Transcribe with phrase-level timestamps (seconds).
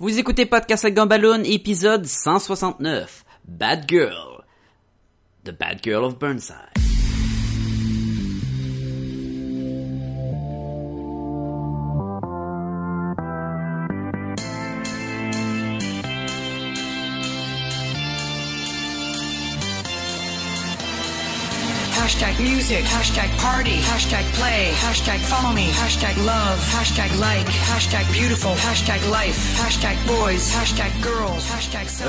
[0.00, 0.94] Vous écoutez Podcast avec
[1.42, 3.24] épisode 169.
[3.48, 4.44] Bad Girl.
[5.42, 6.77] The Bad Girl of Burnside.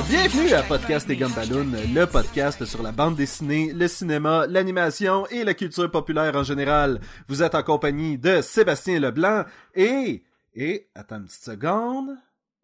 [0.09, 5.45] Bienvenue à Podcast et Gumballoon, le podcast sur la bande dessinée, le cinéma, l'animation et
[5.45, 6.99] la culture populaire en général.
[7.29, 9.45] Vous êtes en compagnie de Sébastien Leblanc
[9.75, 10.25] et...
[10.55, 12.17] Et, attends une petite seconde.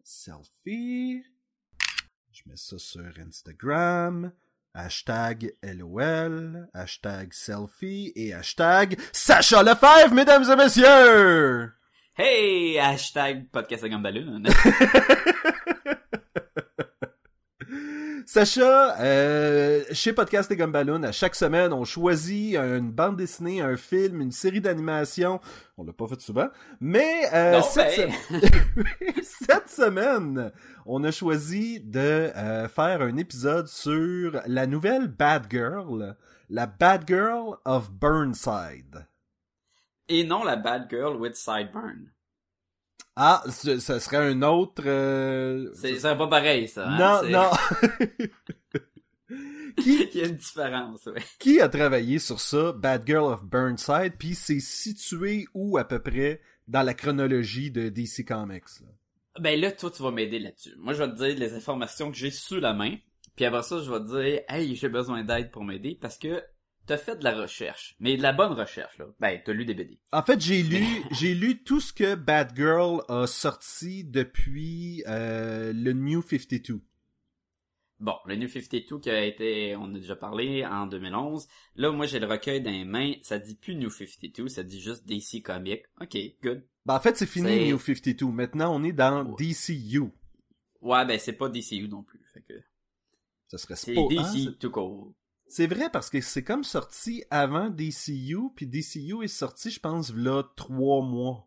[0.04, 1.22] Selfie.
[2.30, 4.32] Je mets ça sur Instagram.
[4.76, 6.68] Hashtag LOL.
[6.74, 8.12] Hashtag selfie.
[8.14, 11.72] Et hashtag Sacha Lefebvre, mesdames et messieurs!
[12.14, 12.76] Hey!
[12.76, 14.44] Hashtag Podcast Gumballoon.
[18.28, 23.76] Sacha, euh, chez Podcast et Gumballoon, à chaque semaine, on choisit une bande dessinée, un
[23.76, 25.40] film, une série d'animation.
[25.78, 26.48] On l'a pas fait souvent,
[26.80, 28.40] mais euh, Non, cette, ben.
[28.40, 30.50] se- cette semaine,
[30.86, 36.16] on a choisi de euh, faire un épisode sur la nouvelle Bad Girl,
[36.50, 39.06] la Bad Girl of Burnside.
[40.08, 42.10] Et non la Bad Girl with Sideburn.
[43.16, 44.82] Ah, ce, ce serait un autre.
[44.86, 46.86] euh, C'est, ça pas pareil, ça.
[46.88, 47.22] hein?
[47.22, 47.50] non, non.
[49.78, 51.22] qui, Il y a une différence, ouais.
[51.38, 55.98] qui a travaillé sur ça, Bad Girl of Burnside, puis c'est situé où à peu
[55.98, 58.64] près dans la chronologie de DC Comics.
[58.82, 58.88] là?
[59.38, 60.74] Ben là, toi, tu vas m'aider là-dessus.
[60.78, 62.96] Moi, je vais te dire les informations que j'ai sous la main.
[63.34, 66.42] Puis après ça, je vais te dire, hey, j'ai besoin d'aide pour m'aider parce que
[66.86, 67.96] t'as fait de la recherche.
[68.00, 69.06] Mais de la bonne recherche, là.
[69.20, 69.98] Ben, t'as lu des BD.
[70.12, 75.72] En fait, j'ai lu, j'ai lu tout ce que Bad Girl a sorti depuis euh,
[75.72, 76.80] le New 52.
[77.98, 81.48] Bon, le New 52 qui a été, on a déjà parlé, en 2011.
[81.76, 83.14] Là, moi, j'ai le recueil dans les mains.
[83.22, 85.84] Ça dit plus New 52, ça dit juste DC Comics.
[86.00, 86.62] Ok, good.
[86.84, 88.26] Ben, en fait, c'est fini New 52.
[88.26, 89.46] Maintenant, on est dans Ouais.
[89.48, 90.02] DCU.
[90.82, 92.20] Ouais, ben, c'est pas DCU non plus.
[92.34, 92.54] Fait que,
[93.48, 95.14] Ça serait c'est DC hein, tout court.
[95.48, 100.12] C'est vrai parce que c'est comme sorti avant DCU, puis DCU est sorti, je pense,
[100.12, 101.46] là trois mois.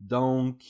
[0.00, 0.62] Donc,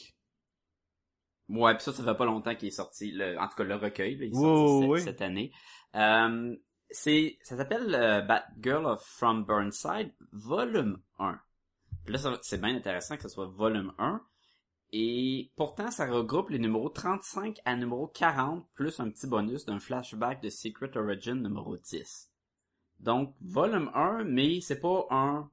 [1.48, 3.74] Ouais, pis ça, ça fait pas longtemps qu'il est sorti, le, en tout cas le
[3.74, 5.52] recueil, là, il est sorti cette, année.
[5.96, 6.56] Euh,
[6.90, 11.40] c'est, ça s'appelle euh, Batgirl of From Burnside, volume 1.
[12.04, 14.24] Puis là, ça- c'est bien intéressant que ce soit volume 1.
[14.92, 19.80] Et pourtant, ça regroupe les numéros 35 à numéro 40, plus un petit bonus d'un
[19.80, 22.29] flashback de Secret Origin numéro 10.
[23.00, 25.50] Donc, volume 1, mais c'est pas un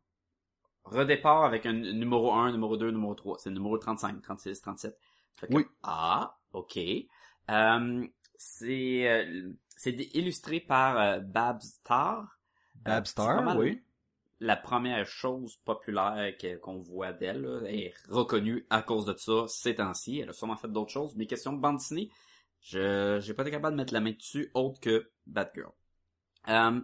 [0.84, 3.38] redépart avec un numéro 1, numéro 2, numéro 3.
[3.40, 4.98] C'est le numéro 35, 36, 37.
[5.34, 5.66] Fait que, Oui.
[5.84, 6.78] Ah, ok.
[7.50, 8.08] Euh,
[8.38, 12.22] c'est euh, c'est illustré par euh, Babs Tarr.
[12.22, 12.26] Euh,
[12.84, 13.82] Bab c'est pas Star, mal oui.
[14.40, 16.32] La première chose populaire
[16.62, 20.20] qu'on voit d'elle, elle est reconnue à cause de ça ces temps-ci.
[20.20, 22.12] Elle a sûrement fait d'autres choses, mais question de bande dessinée,
[22.62, 25.72] je j'ai pas été capable de mettre la main dessus autre que Batgirl.
[26.50, 26.80] Euh,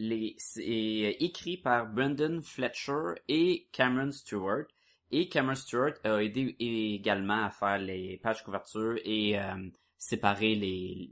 [0.00, 4.64] les, c'est écrit par Brendan Fletcher et Cameron Stewart.
[5.12, 9.68] Et Cameron Stewart a aidé également à faire les pages couverture et euh,
[9.98, 11.10] séparer les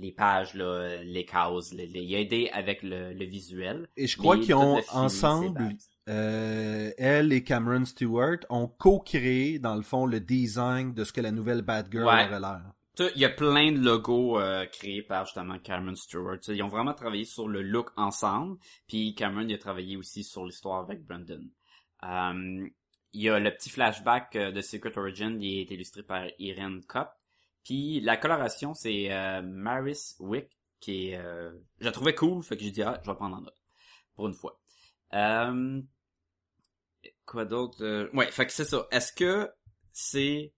[0.00, 1.72] les pages, là, les cases.
[1.72, 3.88] les- les- il a aidé avec le, le visuel.
[3.96, 5.74] Et je crois qu'ils ont ensemble,
[6.08, 11.20] euh, elle et Cameron Stewart, ont co-créé, dans le fond, le design de ce que
[11.20, 12.26] la nouvelle Bad Girl Ouais.
[12.28, 12.62] aurait l'air.
[13.00, 16.38] Il y a plein de logos euh, créés par justement Cameron Stewart.
[16.48, 18.58] Ils ont vraiment travaillé sur le look ensemble.
[18.88, 21.44] Puis Cameron il a travaillé aussi sur l'histoire avec Brandon.
[22.02, 22.68] Euh,
[23.12, 26.84] il y a le petit flashback euh, de Secret Origin, il est illustré par Irene
[26.86, 27.08] Cup.
[27.64, 30.48] Puis la coloration, c'est euh, Maris Wick,
[30.80, 31.16] qui est...
[31.16, 33.62] Euh, je la trouvais cool, fait que j'ai dit, ah, je vais prendre en note.
[34.14, 34.60] Pour une fois.
[35.14, 35.80] Euh,
[37.24, 38.10] quoi d'autre?
[38.14, 38.86] Ouais, fait que c'est ça.
[38.90, 39.50] Est-ce que
[39.92, 40.52] c'est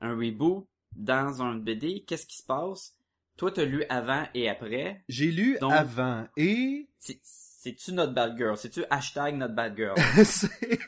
[0.00, 0.68] un reboot?
[0.96, 2.04] Dans un BD?
[2.06, 2.94] Qu'est-ce qui se passe?
[3.36, 5.02] Toi, t'as lu avant et après.
[5.08, 8.56] J'ai lu Donc- avant et C'est- C'est-tu notre bad girl?
[8.56, 9.94] C'est-tu hashtag notre bad girl?
[10.24, 10.78] c'est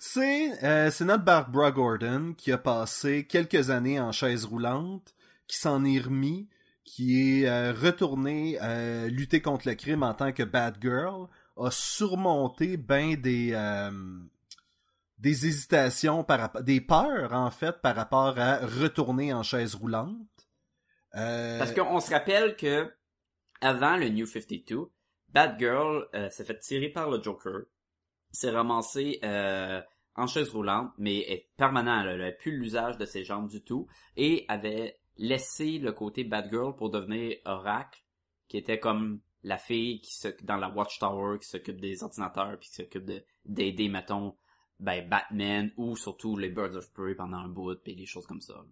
[0.00, 5.14] c'est euh, notre Barbara Gordon qui a passé quelques années en chaise roulante,
[5.46, 6.48] qui s'en est remis,
[6.84, 11.26] qui est euh, retourné euh, lutter contre le crime en tant que bad girl,
[11.56, 13.90] a surmonté ben des euh,
[15.18, 20.16] des hésitations par des peurs en fait par rapport à retourner en chaise roulante.
[21.14, 22.92] Euh, Parce qu'on se rappelle que
[23.60, 24.90] avant le New 52,
[25.30, 27.62] Batgirl euh, s'est fait tirer par le Joker,
[28.30, 29.80] s'est ramassé euh,
[30.14, 32.02] en chaise roulante, mais est permanent.
[32.02, 36.48] Elle n'avait plus l'usage de ses jambes du tout et avait laissé le côté bad
[36.50, 38.00] girl pour devenir Oracle,
[38.46, 42.68] qui était comme la fille qui se, dans la Watchtower qui s'occupe des ordinateurs puis
[42.68, 44.36] qui s'occupe de d'aider mettons
[44.80, 48.40] ben Batman ou surtout les Birds of Prey pendant un bout puis des choses comme
[48.40, 48.64] ça.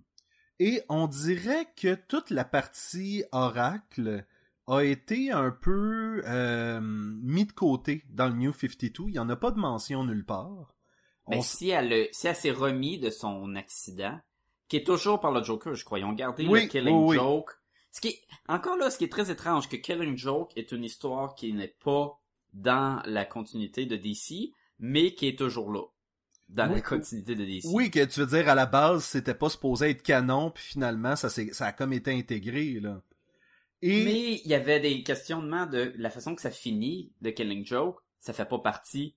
[0.59, 4.25] Et on dirait que toute la partie Oracle
[4.67, 9.05] a été un peu euh, mis de côté dans le New 52.
[9.09, 10.75] Il n'y en a pas de mention nulle part.
[11.29, 14.19] Mais si elle, si elle s'est remis de son accident,
[14.69, 17.51] qui est toujours par le Joker, je crois, ils ont gardé le Killing Joke.
[17.91, 20.85] Ce qui est, encore là, ce qui est très étrange, que Killing Joke est une
[20.85, 22.21] histoire qui n'est pas
[22.53, 25.83] dans la continuité de DC, mais qui est toujours là.
[26.49, 27.65] Dans la continuité de DC.
[27.67, 31.17] Oui, que tu veux dire, à la base, c'était pas supposé être canon, puis finalement,
[31.17, 33.03] ça, ça a comme été intégré, là.
[33.83, 38.01] Mais il y avait des questionnements de la façon que ça finit de Killing Joke,
[38.21, 39.15] ça fait pas partie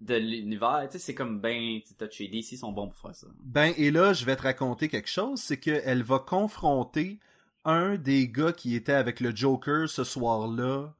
[0.00, 0.86] de l'univers.
[0.90, 3.26] Tu sais, c'est comme ben, touché DC sont bons pour faire ça.
[3.42, 7.18] Ben, et là, je vais te raconter quelque chose, c'est qu'elle va confronter
[7.64, 10.94] un des gars qui était avec le Joker ce soir-là,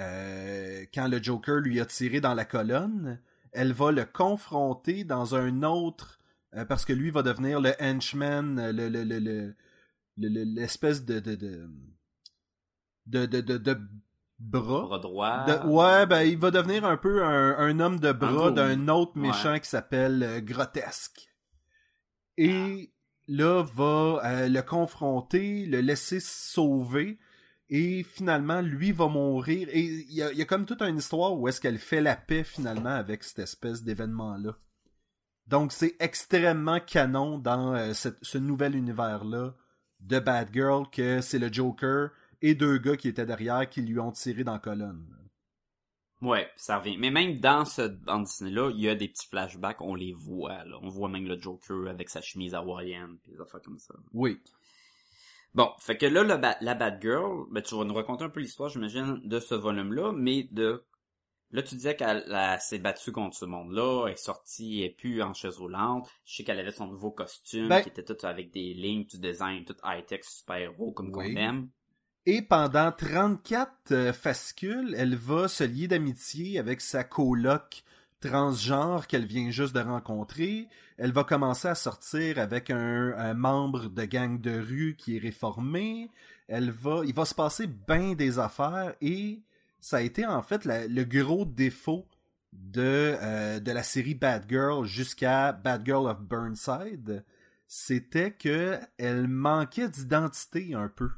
[0.00, 3.20] euh, quand le Joker lui a tiré dans la colonne.
[3.54, 6.18] Elle va le confronter dans un autre,
[6.54, 9.54] euh, parce que lui va devenir le henchman, le, le, le, le
[10.16, 11.68] l'espèce de de, de
[13.06, 13.78] de, de, de,
[14.38, 14.86] bras.
[14.86, 15.46] Bras droit.
[15.66, 19.58] ouais, ben il va devenir un peu un, un homme de bras d'un autre méchant
[19.58, 21.28] qui s'appelle euh, Grotesque.
[22.36, 22.92] Et
[23.28, 27.18] là, va euh, le confronter, le laisser sauver.
[27.70, 29.68] Et finalement, lui va mourir.
[29.70, 32.16] Et il y a, y a, comme toute une histoire où est-ce qu'elle fait la
[32.16, 34.56] paix finalement avec cette espèce d'événement-là.
[35.46, 39.54] Donc c'est extrêmement canon dans euh, ce nouvel univers-là
[40.00, 43.98] de Bad Girl que c'est le Joker et deux gars qui étaient derrière qui lui
[43.98, 45.06] ont tiré dans la colonne.
[46.22, 46.96] Ouais, ça revient.
[46.96, 50.64] Mais même dans ce bande dessinée-là, il y a des petits flashbacks, on les voit.
[50.64, 50.78] Là.
[50.80, 53.94] On voit même le Joker avec sa chemise hawaïenne, pis des affaires comme ça.
[54.12, 54.40] Oui.
[55.54, 56.24] Bon, fait que là,
[56.60, 60.12] la Bad Girl, ben, tu vas nous raconter un peu l'histoire, j'imagine, de ce volume-là,
[60.12, 60.84] mais de
[61.54, 62.24] Là, tu disais qu'elle
[62.58, 66.10] s'est battue contre ce monde-là, elle est sortie, elle est plus en chaise roulante.
[66.24, 69.20] Je sais qu'elle avait son nouveau costume, ben qui était tout avec des lignes, du
[69.20, 71.68] design, tout high-tech, super héros, comme qu'on aime.
[72.26, 77.84] Et pendant 34 euh, fascicules, elle va se lier d'amitié avec sa coloc
[78.28, 80.68] transgenre qu'elle vient juste de rencontrer.
[80.96, 86.10] Elle va commencer à sortir avec un, membre de gang de rue qui est réformé.
[86.48, 89.40] Elle va, il va se passer bien des affaires et
[89.80, 92.06] ça a été en fait le gros défaut
[92.52, 97.24] de, euh, de la série Bad Girl jusqu'à Bad Girl of Burnside,
[97.66, 101.10] c'était que elle manquait d'identité un peu.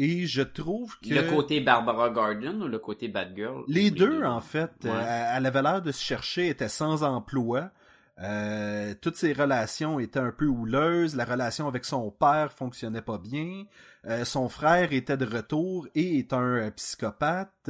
[0.00, 1.12] Et je trouve que...
[1.12, 3.64] Le côté Barbara Gordon ou le côté Bad Girl?
[3.66, 4.70] Les, deux, en fait.
[4.84, 7.72] Euh, elle avait l'air de se chercher, était sans emploi.
[8.20, 11.16] Euh, toutes ses relations étaient un peu houleuses.
[11.16, 13.64] La relation avec son père fonctionnait pas bien.
[14.06, 17.68] Euh, son frère était de retour et est un psychopathe.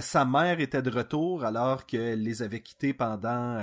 [0.00, 3.60] sa mère était de retour alors qu'elle les avait quittés pendant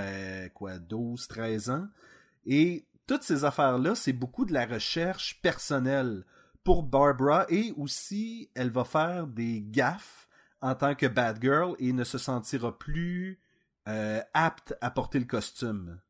[0.52, 1.86] quoi 12, 13 ans.
[2.44, 6.24] Et toutes ces affaires-là, c'est beaucoup de la recherche personnelle
[6.66, 10.28] pour Barbara et aussi elle va faire des gaffes
[10.60, 13.40] en tant que bad girl et ne se sentira plus
[14.34, 16.00] apte à porter le costume.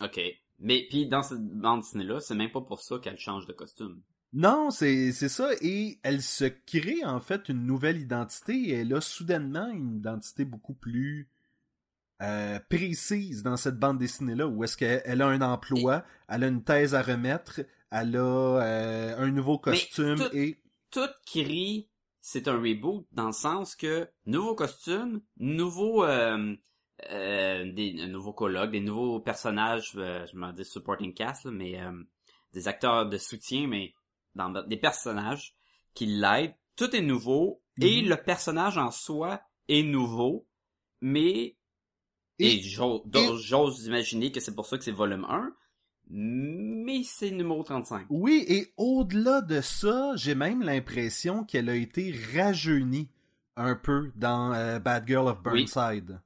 [0.00, 0.20] OK.
[0.60, 4.00] Mais puis dans cette bande dessinée-là, c'est même pas pour ça qu'elle change de costume.
[4.32, 5.50] Non, c'est ça.
[5.60, 10.44] Et elle se crée en fait une nouvelle identité et elle a soudainement une identité
[10.44, 11.28] beaucoup plus
[12.22, 16.62] euh, précise dans cette bande dessinée-là, où est-ce qu'elle a un emploi, elle a une
[16.62, 17.60] thèse à remettre,
[17.94, 20.60] elle a euh, un nouveau costume tout, et...
[20.90, 21.88] Tout Kiri,
[22.20, 26.04] c'est un reboot dans le sens que nouveau costume, nouveau...
[26.04, 26.56] Euh,
[27.10, 31.92] euh, des nouveaux colloques, des nouveaux personnages, euh, je m'en dis supporting cast, mais euh,
[32.52, 33.94] des acteurs de soutien, mais
[34.34, 35.54] dans des personnages
[35.92, 36.54] qui l'aident.
[36.76, 38.08] Tout est nouveau et mhm.
[38.08, 40.46] le personnage en soi est nouveau,
[41.00, 41.56] mais
[42.38, 45.54] et, j'ose imaginer que c'est pour ça que c'est volume 1,
[46.10, 48.06] mais c'est numéro 35.
[48.10, 53.08] Oui, et au-delà de ça, j'ai même l'impression qu'elle a été rajeunie
[53.56, 56.20] un peu dans Bad Girl of Burnside.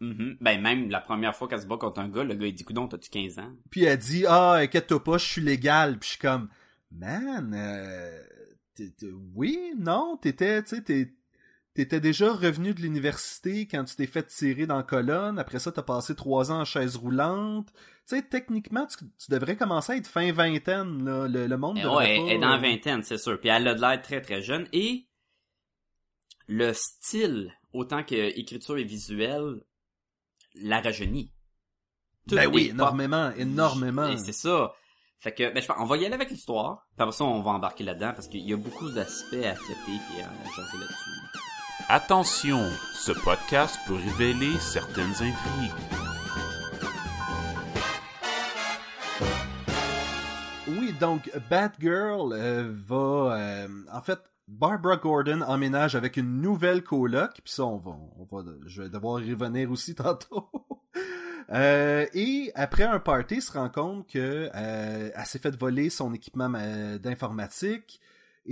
[0.00, 0.38] Mm-hmm.
[0.40, 2.64] Ben même la première fois qu'elle se bat contre un gars, le gars il dit
[2.64, 3.52] coudon t'as-tu 15 ans?
[3.68, 6.48] Puis elle dit ah inquiète-toi pas je suis légal puis je suis comme
[6.90, 8.22] man euh,
[9.34, 11.12] oui non t'étais tu sais
[11.82, 15.38] t'étais déjà revenu de l'université quand tu t'es fait tirer dans la colonne?
[15.38, 17.72] Après ça t'as passé trois ans en chaise roulante
[18.08, 22.18] tu sais techniquement tu, devrais commencer à être fin vingtaine là le, monde eh ouais,
[22.26, 25.06] elle est dans vingtaine c'est sûr puis elle a de l'air très très jeune et
[26.50, 29.62] le style autant que écriture et visuel,
[30.54, 31.32] la rajeunit.
[32.28, 34.16] Toutes Ben oui, énormément, énormément.
[34.16, 34.74] C'est ça.
[35.20, 36.86] Fait que, ben, je pense, on va y aller avec l'histoire.
[36.96, 40.00] Puis après ça, on va embarquer là-dedans parce qu'il y a beaucoup d'aspects à traiter
[40.18, 41.49] et à jaser là-dessus.
[41.88, 45.72] Attention, ce podcast peut révéler certaines intrigues.
[50.68, 53.36] Oui, donc Batgirl euh, va...
[53.36, 58.82] euh, en fait, Barbara Gordon emménage avec une nouvelle coloc, puis ça, on va, je
[58.82, 60.48] vais devoir y revenir aussi tantôt.
[61.52, 66.14] Euh, et après un party, se rend compte que euh, elle s'est fait voler son
[66.14, 66.48] équipement
[67.00, 68.00] d'informatique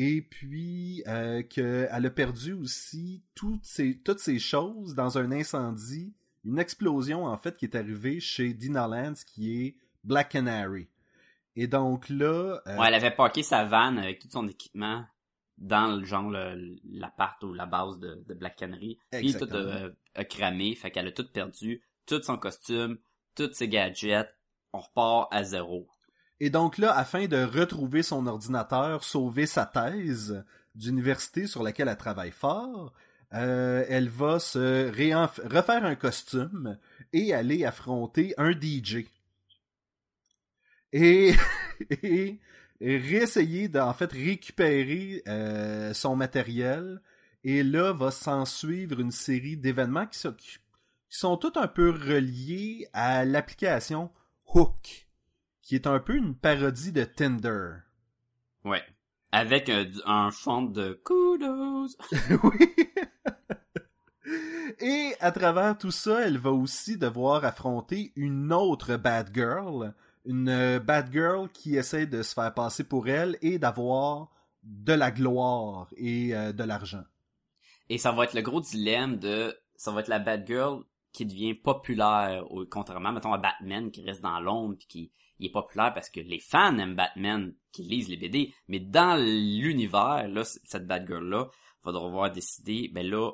[0.00, 6.14] et puis euh, qu'elle a perdu aussi toutes ces, toutes ces choses dans un incendie,
[6.45, 10.88] une explosion en fait qui est arrivée chez Dina Lance qui est Black Canary.
[11.57, 15.05] Et donc là, euh, Ouais, elle avait parké sa vanne avec tout son équipement
[15.59, 19.00] dans le genre l'appart ou la base de, de Black Canary.
[19.11, 22.99] Puis tout a, a cramé, fait qu'elle a tout perdu, tout son costume,
[23.35, 24.33] tous ses gadgets.
[24.73, 25.88] On repart à zéro.
[26.40, 31.97] Et donc là, afin de retrouver son ordinateur, sauver sa thèse d'université sur laquelle elle
[31.97, 32.92] travaille fort,
[33.35, 34.88] euh, elle va se
[35.52, 36.78] refaire un costume
[37.12, 39.07] et aller affronter un DJ.
[40.92, 41.35] Et,
[42.80, 47.02] réessayer d'en fait récupérer euh, son matériel.
[47.45, 50.59] Et là va s'en suivre une série d'événements qui, sont- qui
[51.11, 54.11] sont un peu reliés à l'application
[54.47, 55.07] Hook
[55.68, 57.72] qui est un peu une parodie de Tinder.
[58.64, 58.82] Ouais.
[59.32, 61.94] Avec un, un fond de kudos.
[62.42, 62.87] oui.
[64.80, 69.94] Et à travers tout ça, elle va aussi devoir affronter une autre bad girl,
[70.25, 74.28] une euh, bad girl qui essaie de se faire passer pour elle et d'avoir
[74.62, 77.04] de la gloire et euh, de l'argent.
[77.90, 80.82] Et ça va être le gros dilemme de, ça va être la bad girl
[81.12, 85.47] qui devient populaire, au- contrairement, mettons, à Batman qui reste dans l'ombre puis qui il
[85.47, 90.26] est populaire parce que les fans aiment Batman, qui lisent les BD, mais dans l'univers,
[90.28, 91.49] là, cette bad girl-là
[91.85, 93.30] va devoir décider, ben là,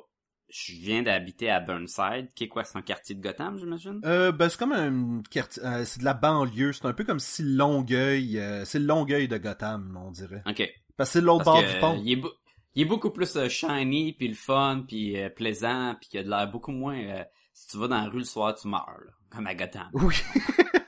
[0.49, 3.99] je viens d'habiter à Burnside, qui est quoi, c'est un quartier de Gotham, j'imagine?
[4.05, 7.19] Euh, ben, c'est comme un quartier, euh, c'est de la banlieue, c'est un peu comme
[7.19, 10.43] si Longueuil, euh, c'est le Longueuil de Gotham, on dirait.
[10.47, 10.69] Ok.
[10.97, 11.99] Parce que c'est l'autre bord que, du pont.
[12.03, 12.33] il, est beau-
[12.75, 16.23] il est beaucoup plus euh, shiny, puis le fun, puis euh, plaisant, puis il a
[16.23, 16.97] de l'air beaucoup moins...
[16.97, 17.23] euh,
[17.57, 19.89] si tu vas dans la rue le soir, tu meurs, là, comme à Gotham.
[19.93, 20.15] Oui.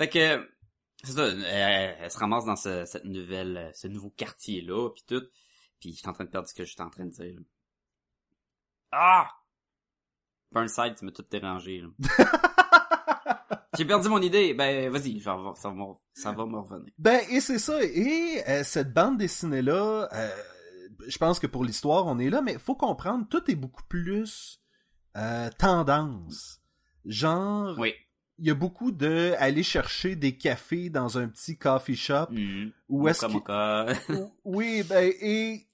[0.00, 0.48] Fait que
[1.04, 4.88] c'est ça, elle, elle se ramasse dans ce, cette nouvelle, euh, ce nouveau quartier là,
[4.88, 5.22] puis tout.
[5.78, 7.34] Puis je suis en train de perdre ce que j'étais en train de dire.
[7.38, 7.44] là.
[8.92, 9.28] Ah!
[10.52, 11.84] Burnside, tu m'as tout dérangé.
[13.76, 14.54] J'ai perdu mon idée.
[14.54, 15.68] Ben vas-y, ça va, ça
[16.32, 16.92] va me revenir.
[16.96, 17.78] Ben, et c'est ça.
[17.84, 20.42] Et euh, cette bande dessinée-là, euh,
[21.06, 24.62] je pense que pour l'histoire, on est là, mais faut comprendre, tout est beaucoup plus
[25.18, 26.62] euh, tendance.
[27.04, 27.94] Genre, Oui.
[28.40, 32.26] Il y a beaucoup de aller chercher des cafés dans un petit coffee shop.
[32.30, 32.72] Mhm.
[32.88, 34.12] Ou est-ce que...
[34.44, 35.66] Oui, ben, et...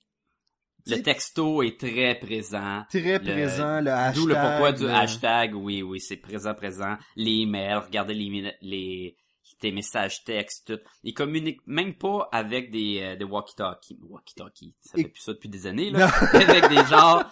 [0.89, 2.85] Le texto est très présent.
[2.89, 4.15] Très Le- présent, le hashtag.
[4.15, 6.97] D'où le pourquoi du hashtag, oui, oui, c'est présent, présent.
[7.17, 9.17] Les emails, regardez les, les,
[9.59, 10.81] tes messages textes, tout.
[11.03, 13.99] Ils communiquent même pas avec des, euh, des walkie-talkie.
[14.01, 16.07] Walkie-talkie, ça Et- fait plus ça depuis des années, là.
[16.33, 17.25] avec des genres,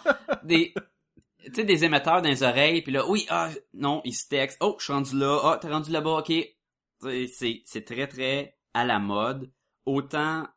[0.43, 0.73] des,
[1.45, 4.57] tu sais, des émetteurs dans les oreilles, puis là, oui, ah, non, ils se textent.
[4.61, 5.39] Oh, je suis rendu là.
[5.43, 6.31] Ah, t'es rendu là-bas, ok.
[7.01, 9.51] C'est- C'est, très, très à la mode.
[9.85, 10.47] Autant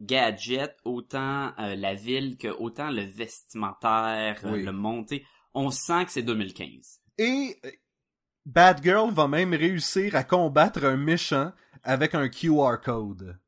[0.00, 4.62] gadget, autant euh, la ville que autant le vestimentaire, euh, Oui.
[4.64, 5.08] le monde.
[5.54, 7.00] On sent que c'est 2015.
[7.18, 7.70] Et euh,
[8.44, 11.52] Batgirl va même réussir à combattre un méchant
[11.84, 13.38] avec un QR code.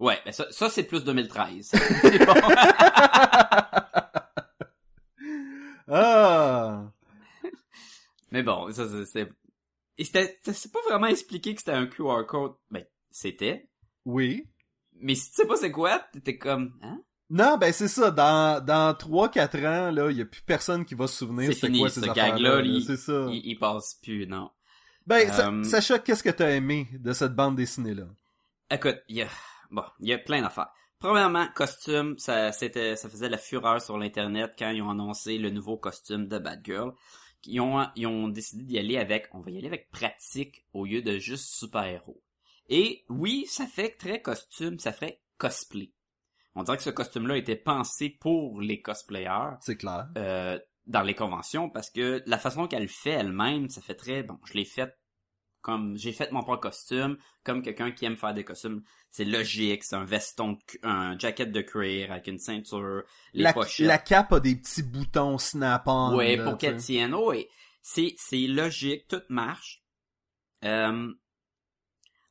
[0.00, 1.72] Ouais, ben ça, ça c'est plus 2013.
[5.90, 6.90] Ah!
[8.30, 9.04] Mais bon, ça c'est...
[9.06, 9.32] c'est-
[9.96, 12.52] Et c'était, c'est pas vraiment expliqué que c'était un QR code.
[12.70, 13.68] Ben, c'était.
[14.04, 14.46] Oui.
[15.00, 17.00] Mais si tu sais pas c'est quoi, t'étais comme, hein?
[17.30, 18.10] Non, ben c'est ça.
[18.10, 21.70] Dans, dans 3-4 ans, là, il y a plus personne qui va se souvenir C'est
[21.76, 22.56] quoi ce ces gag-là, affaires-là.
[22.56, 22.62] là.
[22.64, 23.26] il- C'est ça.
[23.28, 24.50] Il, il passe plus, non.
[25.06, 28.04] Ben, Euh, Sacha, qu'est-ce que t'as aimé de cette bande dessinée-là?
[28.70, 29.28] Écoute, il y a,
[29.70, 30.68] bon, il y a plein d'affaires.
[30.98, 35.50] Premièrement, costume, ça, c'était, ça faisait la fureur sur l'internet quand ils ont annoncé le
[35.50, 36.92] nouveau costume de Batgirl.
[37.44, 40.86] Ils ont, ils ont décidé d'y aller avec, on va y aller avec pratique au
[40.86, 42.20] lieu de juste super-héros.
[42.68, 45.92] Et oui, ça fait très costume, ça fait cosplay.
[46.56, 50.08] On dirait que ce costume-là était pensé pour les cosplayers C'est clair.
[50.16, 54.38] euh, dans les conventions parce que la façon qu'elle fait elle-même, ça fait très bon.
[54.44, 54.97] Je l'ai fait
[55.60, 59.84] comme j'ai fait mon propre costume, comme quelqu'un qui aime faire des costumes, c'est logique,
[59.84, 63.86] c'est un veston, un jacket de cuir avec une ceinture, les La, pochettes.
[63.86, 66.14] la cape a des petits boutons snap-on.
[66.16, 67.14] Ouais, là, pour qu'elle tienne.
[67.14, 67.48] Oh, ouais.
[67.82, 69.82] C'est, c'est logique, tout marche.
[70.64, 71.12] Euh,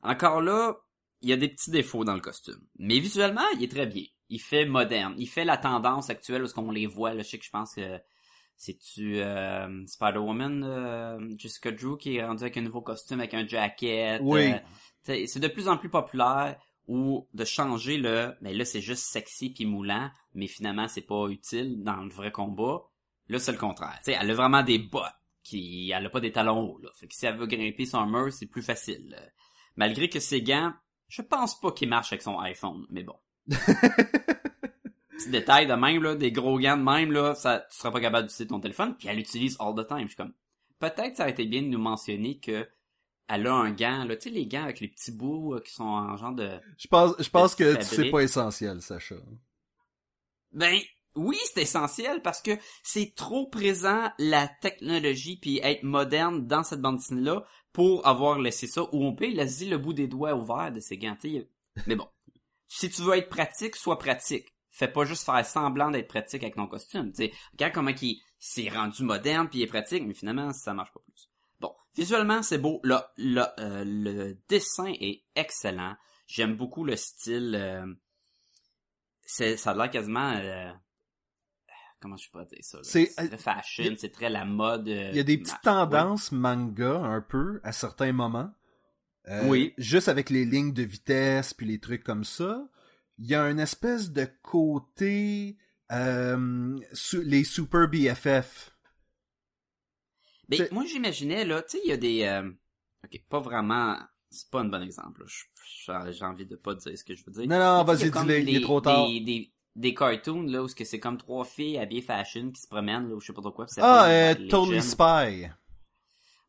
[0.02, 0.76] encore là,
[1.20, 2.60] il y a des petits défauts dans le costume.
[2.78, 4.04] Mais visuellement, il est très bien.
[4.28, 5.14] Il fait moderne.
[5.18, 7.14] Il fait la tendance actuelle parce qu'on les voit.
[7.14, 7.98] Là, je sais que je pense que
[8.58, 13.46] c'est-tu euh, Spider-Woman, euh, Jessica Drew, qui est rendu avec un nouveau costume, avec un
[13.46, 14.20] jacket.
[14.22, 14.52] Oui.
[14.52, 19.04] euh, c'est de plus en plus populaire ou de changer le mais là c'est juste
[19.04, 22.82] sexy puis moulant mais finalement c'est pas utile dans le vrai combat
[23.28, 25.04] là c'est le contraire tu sais elle a vraiment des bottes
[25.42, 28.06] qui elle a pas des talons hauts là fait que si elle veut grimper son
[28.06, 29.16] mur c'est plus facile
[29.76, 30.72] malgré que ses gants
[31.08, 33.16] je pense pas qu'il marche avec son iPhone mais bon
[35.18, 38.00] petit détail de même là des gros gants de même là ça tu seras pas
[38.00, 40.32] capable d'utiliser ton téléphone puis elle l'utilise all the time je suis comme
[40.78, 42.66] peut-être ça aurait été bien de nous mentionner que
[43.28, 45.72] elle a un gant là tu sais les gants avec les petits bouts euh, qui
[45.72, 49.16] sont en genre de Je pense, je pense que c'est pas essentiel, Sacha.
[50.52, 50.78] Ben
[51.14, 56.80] oui, c'est essentiel parce que c'est trop présent la technologie puis être moderne dans cette
[56.80, 60.34] bande dessinée là pour avoir laissé ça ou on peut laisser le bout des doigts
[60.34, 61.16] ouverts de ces gants.
[61.20, 61.48] tu sais.
[61.86, 62.08] Mais bon,
[62.66, 64.46] si tu veux être pratique, sois pratique.
[64.78, 67.10] Fais pas juste faire semblant d'être pratique avec ton costume.
[67.10, 70.72] Tu sais, regarde comment il s'est rendu moderne puis il est pratique, mais finalement ça
[70.72, 71.28] marche pas plus.
[71.58, 72.78] Bon, visuellement c'est beau.
[72.84, 75.96] Le, le, euh, le dessin est excellent.
[76.28, 77.56] J'aime beaucoup le style.
[77.56, 77.92] euh,
[79.22, 80.70] c'est ça a l'air quasiment euh,
[82.00, 82.78] comment je peux dire ça?
[82.82, 86.98] C'est- c'est très fashion c'est très la mode Il y a des petites tendances manga,
[87.00, 88.52] un peu, à certains moments.
[89.44, 89.74] Oui.
[89.76, 92.66] Juste avec les lignes de vitesse puis les trucs comme ça.
[93.18, 95.56] Il y a une espèce de côté...
[95.92, 98.70] euh, su- les Super BFF.
[100.48, 102.50] Mais C'est- moi j'imaginais là tu sais il y a des euh,
[103.04, 103.96] ok pas vraiment
[104.30, 107.48] c'est pas un bon exemple j'ai envie de pas dire ce que je veux dire
[107.48, 109.06] Non, non, vas-y, dis-le, il est trop tard.
[109.06, 112.60] des, des, des cartoons là où ce que c'est comme trois filles habillées fashion qui
[112.60, 114.80] se promènent là ou je sais pas trop quoi Ah, euh, les Totally.
[114.82, 115.48] Spy.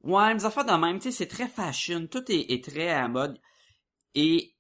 [0.04, 3.02] Ouais, mais affaires de même, tu sais, c'est très fashion, tout est, est très à
[3.02, 3.38] la mode.
[4.16, 4.54] Et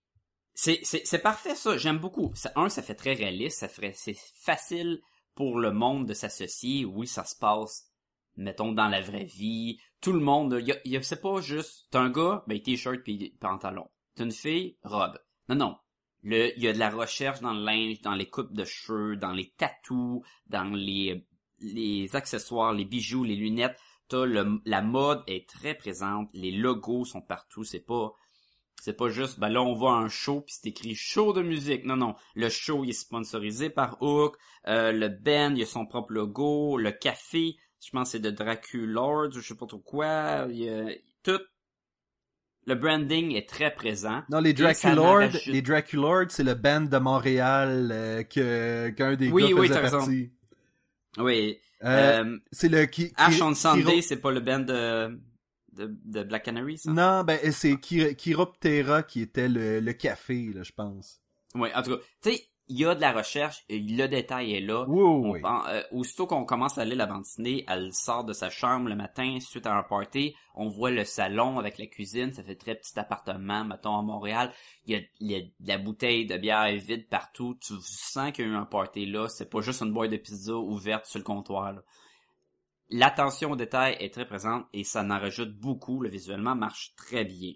[0.62, 2.34] c'est, parfait ça, j'aime beaucoup.
[2.56, 5.00] Un, ça fait très réaliste, ça ferait, c'est facile
[5.36, 6.84] pour le monde de s'associer.
[6.86, 7.88] Oui, ça se passe,
[8.36, 9.80] mettons, dans la vraie vie.
[10.02, 13.36] Tout le monde, a, y a- c'est pas juste, t'as un gars, ben, t-shirt puis
[13.40, 13.90] pantalon.
[14.16, 15.18] T'as une fille, robe.
[15.48, 15.78] Non, non.
[16.24, 19.16] Le, il y a de la recherche dans le linge, dans les coupes de cheveux,
[19.16, 21.26] dans les tatous, dans les,
[21.60, 23.80] les accessoires, les bijoux, les lunettes.
[24.10, 28.12] T'as le, la mode est très présente, les logos sont partout, c'est pas,
[28.82, 31.86] c'est pas juste, ben là on voit un show puis c'est écrit show de musique.
[31.86, 34.36] Non, non, le show il est sponsorisé par Hook,
[34.68, 38.32] euh, le band il a son propre logo, le café, je pense que c'est de
[38.32, 40.86] Draculord ou je sais pas trop quoi, il y a
[41.24, 41.42] tout.
[42.66, 44.22] Le branding est très présent.
[44.30, 49.50] Non, les Draculord, les Draculord, c'est le band de Montréal euh, que qu'un des Oui,
[49.50, 49.98] gars oui, faisait t'as raison.
[50.00, 50.32] partie.
[51.18, 51.58] Oui.
[51.84, 55.18] Euh, Euh, c'est le qui, Ash on Sunday, c'est pas le band de,
[55.86, 56.92] de, de Black Canary, ça?
[56.92, 61.22] Non, ben c'est Ki- Chiroptera qui était le, le café, là, je pense.
[61.56, 64.54] Oui, en tout cas, tu sais, il y a de la recherche, et le détail
[64.54, 64.86] est là.
[64.88, 65.42] Oui, oui.
[65.70, 68.96] euh, aussitôt qu'on commence à lire la bande dessinée, elle sort de sa chambre le
[68.96, 70.36] matin suite à un party.
[70.54, 74.54] On voit le salon avec la cuisine, ça fait très petit appartement, mettons à Montréal.
[74.86, 77.58] Il y a, il y a de la bouteille de bière vide partout.
[77.60, 79.28] Tu sens qu'il y a eu un party là.
[79.30, 81.74] C'est pas juste une boîte de pizza ouverte sur le comptoir.
[81.74, 81.82] là.
[82.90, 86.02] L'attention au détail est très présente et ça en rajoute beaucoup.
[86.02, 87.54] Le visuellement marche très bien.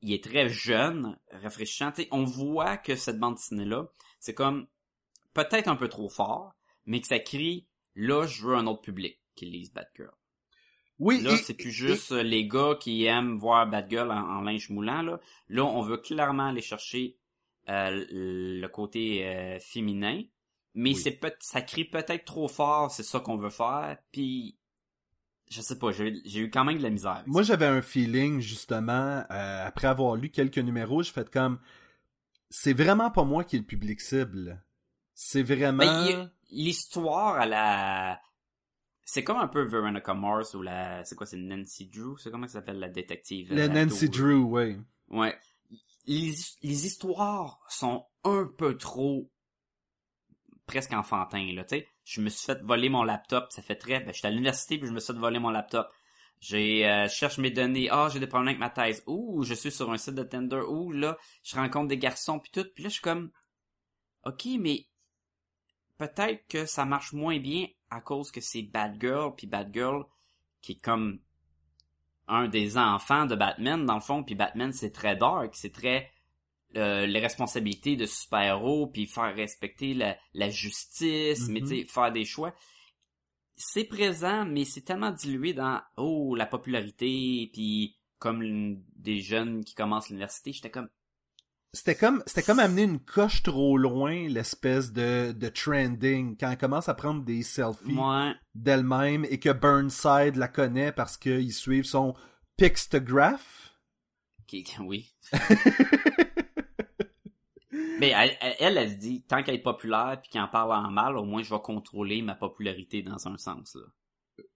[0.00, 1.92] Il est très jeune, rafraîchissant.
[2.10, 3.88] On voit que cette bande dessinée-là,
[4.18, 4.66] c'est comme
[5.34, 6.54] peut-être un peu trop fort,
[6.86, 10.12] mais que ça crie là je veux un autre public qui lise Batgirl.
[10.98, 15.02] Oui, Là, c'est plus juste les gars qui aiment voir Batgirl en, en linge moulant
[15.02, 15.20] là.
[15.48, 17.18] Là, on veut clairement aller chercher
[17.68, 20.22] euh, le côté euh, féminin,
[20.76, 20.96] mais Oui.
[20.96, 24.56] c'est peut ça crie peut-être trop fort, c'est ça qu'on veut faire, puis
[25.48, 27.22] je sais pas, j'ai eu quand même de la misère.
[27.26, 31.60] Moi, j'avais un feeling, justement, euh, après avoir lu quelques numéros, j'ai fait comme...
[32.50, 34.62] C'est vraiment pas moi qui est le public cible.
[35.14, 35.84] C'est vraiment...
[35.84, 38.20] Ben, l'histoire à la
[39.04, 42.46] c'est comme un peu Veronica Mars ou la c'est quoi c'est Nancy Drew, c'est comment
[42.48, 44.76] ça s'appelle la détective euh, Nancy Drew, oui.
[45.08, 45.38] Ouais.
[46.06, 49.30] Les, les histoires sont un peu trop
[50.66, 51.88] presque enfantins, là, tu sais.
[52.04, 54.00] Je me suis fait voler mon laptop, ça fait très...
[54.00, 55.90] Ben, j'étais à l'université, puis je me suis fait voler mon laptop.
[56.40, 57.88] J'ai euh, je cherche mes données.
[57.90, 59.02] Ah, j'ai des problèmes avec ma thèse.
[59.06, 60.60] Ouh, je suis sur un site de Tinder.
[60.68, 62.66] Ouh, là, je rencontre des garçons, puis tout.
[62.74, 63.30] Puis là, je suis comme...
[64.24, 64.86] OK, mais
[65.98, 70.04] peut-être que ça marche moins bien à cause que c'est Bad Girl, puis Bad Girl
[70.60, 71.20] qui est comme
[72.28, 76.10] un des enfants de Batman dans le fond, puis Batman c'est très dark, c'est très
[76.76, 81.68] euh, les responsabilités de super-héros, puis faire respecter la, la justice, mais Mhm.
[81.68, 82.54] tu sais, faire des choix.
[83.56, 89.74] C'est présent, mais c'est tellement dilué dans oh la popularité, puis comme des jeunes qui
[89.74, 90.88] commencent l'université, j'étais comme
[91.72, 96.58] C'était comme, c'était comme amener une coche trop loin, l'espèce de, de trending, quand elle
[96.58, 97.96] commence à prendre des selfies
[98.54, 102.14] d'elle-même et que Burnside la connaît parce qu'ils suivent son
[102.58, 103.74] Pixtograph.
[104.46, 105.12] qui, oui.
[108.00, 110.72] mais elle, elle, elle, elle se dit tant qu'elle est populaire puis qu'elle en parle
[110.72, 113.86] en mal, au moins je vais contrôler ma popularité dans un sens là.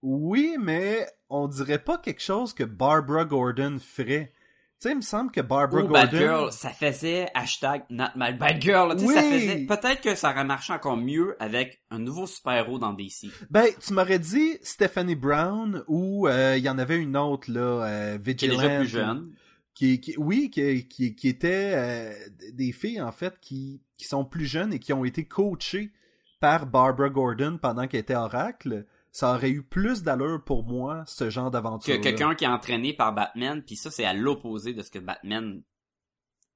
[0.02, 4.32] Oui, mais on dirait pas quelque chose que Barbara Gordon ferait.
[4.78, 5.92] Tu sais, il me semble que Barbara Ou Gordon...
[5.92, 8.88] Bad Girl, ça faisait hashtag not my bad girl.
[8.88, 9.14] là, tu sais, Oui.
[9.14, 9.66] ça faisait.
[9.66, 13.28] Peut-être que ça aurait marché encore mieux avec un nouveau super-héros dans DC.
[13.50, 17.60] Ben, tu m'aurais dit Stephanie Brown ou euh, il y en avait une autre, là,
[17.60, 18.60] euh, Qui est Vigilante.
[18.62, 19.32] déjà plus jeune.
[19.80, 22.12] Qui, qui- oui, qui, qui, qui étaient euh,
[22.52, 25.90] des filles, en fait, qui, qui sont plus jeunes et qui ont été coachées
[26.38, 28.84] par Barbara Gordon pendant qu'elle était Oracle.
[29.10, 31.96] Ça aurait eu plus d'allure pour moi, ce genre d'aventure.
[31.96, 34.98] Que quelqu'un qui est entraîné par Batman, puis ça c'est à l'opposé de ce que
[34.98, 35.62] Batman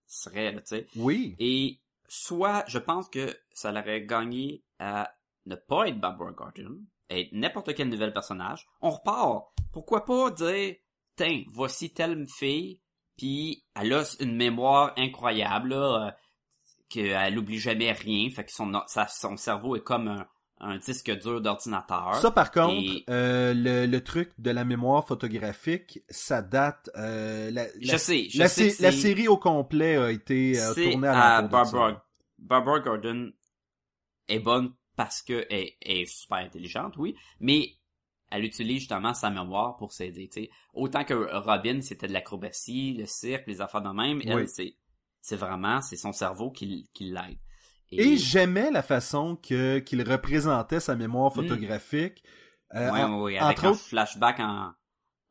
[0.07, 0.87] serait, tu sais.
[0.95, 1.35] Oui.
[1.39, 5.15] Et soit, je pense que ça l'aurait gagné à
[5.47, 8.67] ne pas être Barbara Gordon, être n'importe quel nouvel personnage.
[8.83, 9.47] On repart.
[9.73, 10.77] Pourquoi pas dire,
[11.17, 12.81] tiens, voici telle fille,
[13.17, 16.11] puis elle a une mémoire incroyable, là, euh,
[16.89, 20.27] qu'elle oublie jamais rien, fait que son, sa- son cerveau est comme un,
[20.61, 22.15] un disque dur d'ordinateur.
[22.17, 26.91] Ça, par contre, Et- euh, le, le truc de la mémoire photographique, ça date...
[26.97, 31.09] euh, la, Je la- sais, je la, sais la série au complet a été tournée
[31.09, 31.49] à ça.
[31.49, 32.05] Barbara,
[32.39, 33.33] Barbara Gordon
[34.29, 37.71] est bonne parce que elle, elle est super intelligente, oui, mais
[38.37, 40.29] elle utilise justement sa mémoire pour s'aider.
[40.73, 44.49] Autant que Robin, c'était de l'acrobatie, le cirque, les affaires de même, elle, Oui.
[44.49, 44.75] c'est,
[45.21, 47.39] c'est vraiment, c'est son cerveau qui, qui l'aide.
[47.93, 51.35] Et j'aimais la façon que qu'il représentait sa mémoire Mm.
[51.35, 52.25] photographique.
[52.75, 54.73] Euh, Ouais, en- ouais, ouais, avec entre un autres- flashback en,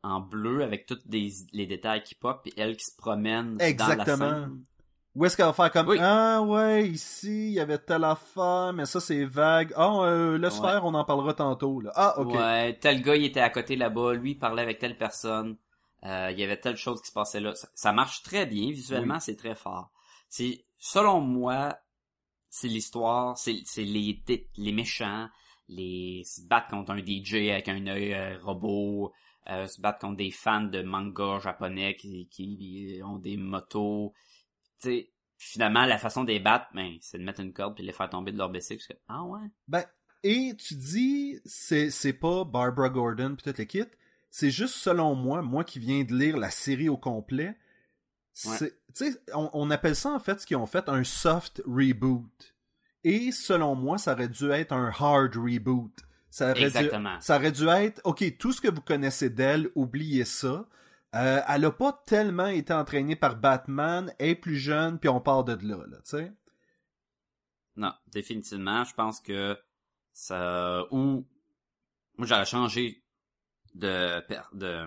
[0.02, 4.04] en bleu avec tous les détails qui pop, puis elle qui se promène dans la
[4.04, 4.64] scène.
[5.14, 5.98] Où est-ce qu'elle va faire comme Oui.
[6.00, 9.72] Ah ouais, ici, il y avait telle affaire, mais ça c'est vague.
[9.76, 10.68] Ah, euh, laisse Ouais.
[10.70, 11.80] faire, on en parlera tantôt.
[11.80, 11.92] Là.
[11.94, 12.34] Ah, ok.
[12.34, 15.56] Ouais, tel gars, il était à côté là-bas, lui, il parlait avec telle personne,
[16.04, 17.54] euh, il y avait telle chose qui se passait là.
[17.54, 19.90] Ça, ça marche très bien, visuellement, c'est très fort.
[20.28, 21.78] C'est, selon moi,
[22.50, 24.20] c'est l'histoire, c'est, c'est les,
[24.56, 25.28] les méchants,
[25.68, 29.12] les se battre contre un DJ avec un œil euh, robot,
[29.48, 34.12] euh, se battre contre des fans de manga japonais qui, qui ont des motos.
[34.78, 37.86] Sais, finalement, la façon de les battre, ben, c'est de mettre une corde puis de
[37.86, 38.96] les faire tomber de leur bicycle.
[39.08, 39.40] Ah ouais?
[39.68, 39.84] Ben,
[40.22, 43.94] et tu dis, c'est, c'est pas Barbara Gordon pis toute l'équipe,
[44.30, 47.56] c'est juste selon moi, moi qui viens de lire la série au complet,
[48.34, 48.72] sais,
[49.32, 52.54] on, on appelle ça en fait ce qu'ils ont fait un soft reboot.
[53.04, 55.92] Et selon moi, ça aurait dû être un hard reboot.
[56.30, 57.20] Ça aurait, dû, Exactement.
[57.20, 60.66] ça aurait dû être, ok, tout ce que vous connaissez d'elle, oubliez ça.
[61.14, 65.20] Euh, elle a pas tellement été entraînée par Batman, elle est plus jeune, puis on
[65.20, 66.32] part de là, là, tu sais.
[67.76, 69.58] Non, définitivement, je pense que
[70.12, 71.26] ça ou
[72.16, 73.04] moi j'aurais changé
[73.74, 74.86] de per- de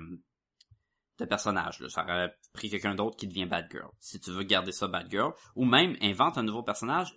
[1.19, 1.87] de personnage là.
[1.89, 3.89] J'aurais pris quelqu'un d'autre qui devient Bad Girl.
[3.99, 7.13] Si tu veux garder ça Bad Girl ou même invente un nouveau personnage,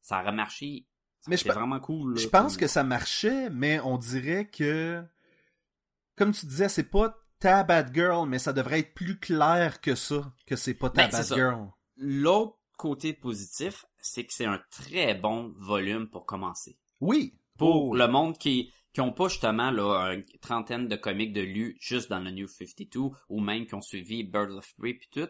[0.00, 0.86] ça aurait marché.
[1.28, 2.14] Mais je vraiment cool.
[2.14, 5.04] là, Je pense comme- que ça marchait, mais on dirait que,
[6.16, 9.94] comme tu disais, c'est pas ta bad girl, mais ça devrait être plus clair que
[9.94, 11.66] ça, que c'est pas ta Ben, bad girl.
[11.96, 16.78] l'autre côté positif, c'est que c'est un très bon volume pour commencer.
[17.00, 17.34] Oui.
[17.56, 21.42] pour Oh, le monde qui qui ont pas justement là une trentaine de comics de
[21.42, 25.08] lus juste dans le New 52 ou même qui ont suivi Birds of Prey puis
[25.12, 25.28] tout.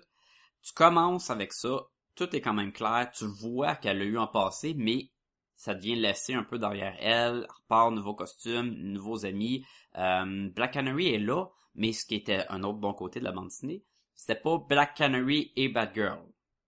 [0.63, 1.81] Tu commences avec ça,
[2.15, 5.11] tout est quand même clair, tu vois qu'elle a eu en passé, mais
[5.57, 9.65] ça devient laissé un peu derrière elle, elle repart nouveau costume, nouveaux amis.
[9.97, 11.47] Euh, Black Canary est là,
[11.79, 13.83] mais ce qui était un autre bon côté de la bande dessinée,
[14.15, 16.19] c'était pas Black Canary et Bad Girl.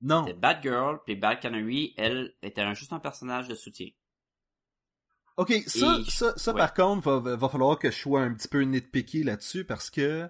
[0.00, 0.24] Non.
[0.24, 3.88] C'était Bad Girl, puis Bad Canary, elle, était un- juste un personnage de soutien.
[5.36, 6.58] Ok, ça, Et- ça, ça ouais.
[6.58, 10.28] par contre, va, va falloir que je sois un petit peu nitpicky là-dessus parce que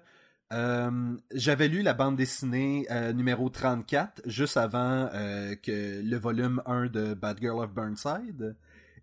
[0.53, 6.63] euh, j'avais lu la bande dessinée euh, numéro 34 juste avant euh, que le volume
[6.67, 8.57] 1 de Bad Girl of Burnside.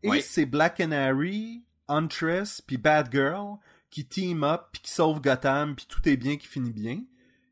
[0.03, 0.21] Et Ouais.
[0.21, 3.57] c'est Black Canary, Huntress, puis Bad Girl
[3.89, 7.03] qui team up, puis qui sauve Gotham, puis tout est bien qui finit bien.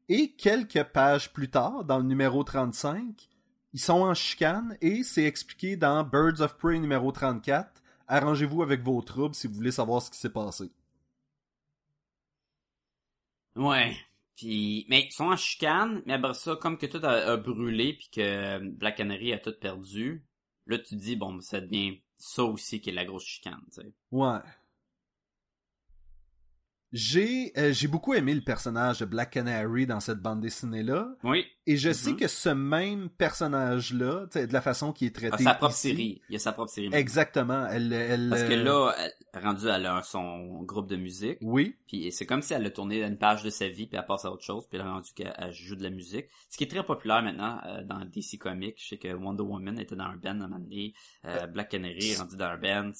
[0.09, 3.27] Et quelques pages plus tard, dans le numéro 35,
[3.73, 7.81] ils sont en chicane et c'est expliqué dans Birds of Prey numéro 34.
[8.07, 10.71] Arrangez-vous avec vos troubles si vous voulez savoir ce qui s'est passé.
[13.55, 13.97] Ouais.
[14.35, 17.93] Puis, mais ils sont en chicane, mais après ça, comme que tout a, a brûlé
[17.93, 20.25] puis que Black Canary a tout perdu,
[20.67, 23.81] là tu te dis bon, ça devient ça aussi qui est la grosse chicane, tu
[23.81, 23.93] sais.
[24.11, 24.39] Ouais.
[26.97, 31.09] J'ai euh, j'ai beaucoup aimé le personnage de Black Canary dans cette bande dessinée-là.
[31.25, 31.45] Oui.
[31.67, 32.17] Et je sais Mhm.
[32.17, 35.43] que ce même personnage-là, tu sais, de la façon qu'il est traité.
[35.43, 36.21] sa propre ici- série.
[36.29, 36.89] Il a sa propre série.
[36.93, 37.67] Exactement.
[37.67, 38.93] Elle, elle, Parce que euh, là,
[39.33, 41.75] elle, rendu elle a son groupe de musique, Oui.
[41.87, 44.23] puis c'est comme si elle a tourné une page de sa vie, puis elle passe
[44.25, 46.27] à autre chose, puis elle a rendu qu'elle elle joue de la musique.
[46.49, 48.75] Ce qui est très populaire maintenant euh, dans DC Comics.
[48.81, 50.93] Je sais que Wonder Woman était dans un band à un moment donné,
[51.25, 52.91] euh, Black Canary est rendu dans un band.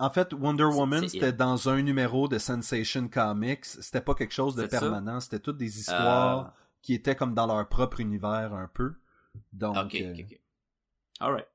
[0.00, 3.37] En fait, Wonder Woman, c'était dans un numéro de Sensation Comics.
[3.62, 5.20] C'était pas quelque chose de permanent.
[5.20, 8.94] C'était toutes des histoires qui étaient comme dans leur propre univers un peu.
[9.52, 10.40] Donc, Ah, ok, euh, ok, ok.
[11.20, 11.48] Alright.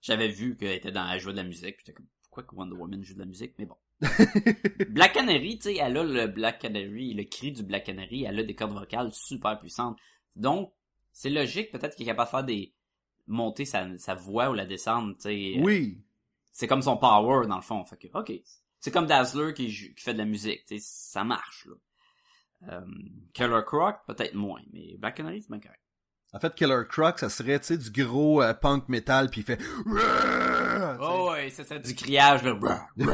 [0.00, 2.76] J'avais vu qu'elle était dans, elle jouait de la musique, j'étais comme, pourquoi que Wonder
[2.76, 3.54] Woman joue de la musique?
[3.58, 3.76] Mais bon.
[4.90, 8.38] Black Canary, tu sais, elle a le Black Canary, le cri du Black Canary, elle
[8.38, 9.98] a des cordes vocales super puissantes.
[10.36, 10.72] Donc,
[11.12, 12.74] c'est logique, peut-être qu'il est capable de faire des,
[13.26, 15.60] monter sa, sa voix ou la descendre, tu sais.
[15.60, 16.02] oui.
[16.52, 17.84] C'est comme son power, dans le fond.
[17.84, 18.32] Fait que, ok.
[18.86, 21.74] C'est comme Dazzler qui, fait de la musique, tu sais, ça marche, là.
[22.68, 22.86] Euh,
[23.34, 25.82] Killer Croc, peut-être moins, mais Black Canary, c'est bien correct.
[26.32, 29.44] En fait, Killer Croc, ça serait, tu sais, du gros euh, punk metal, puis il
[29.44, 29.60] fait...
[31.00, 32.86] Oh ouais, ça c'est du criage, là.
[32.96, 33.04] Du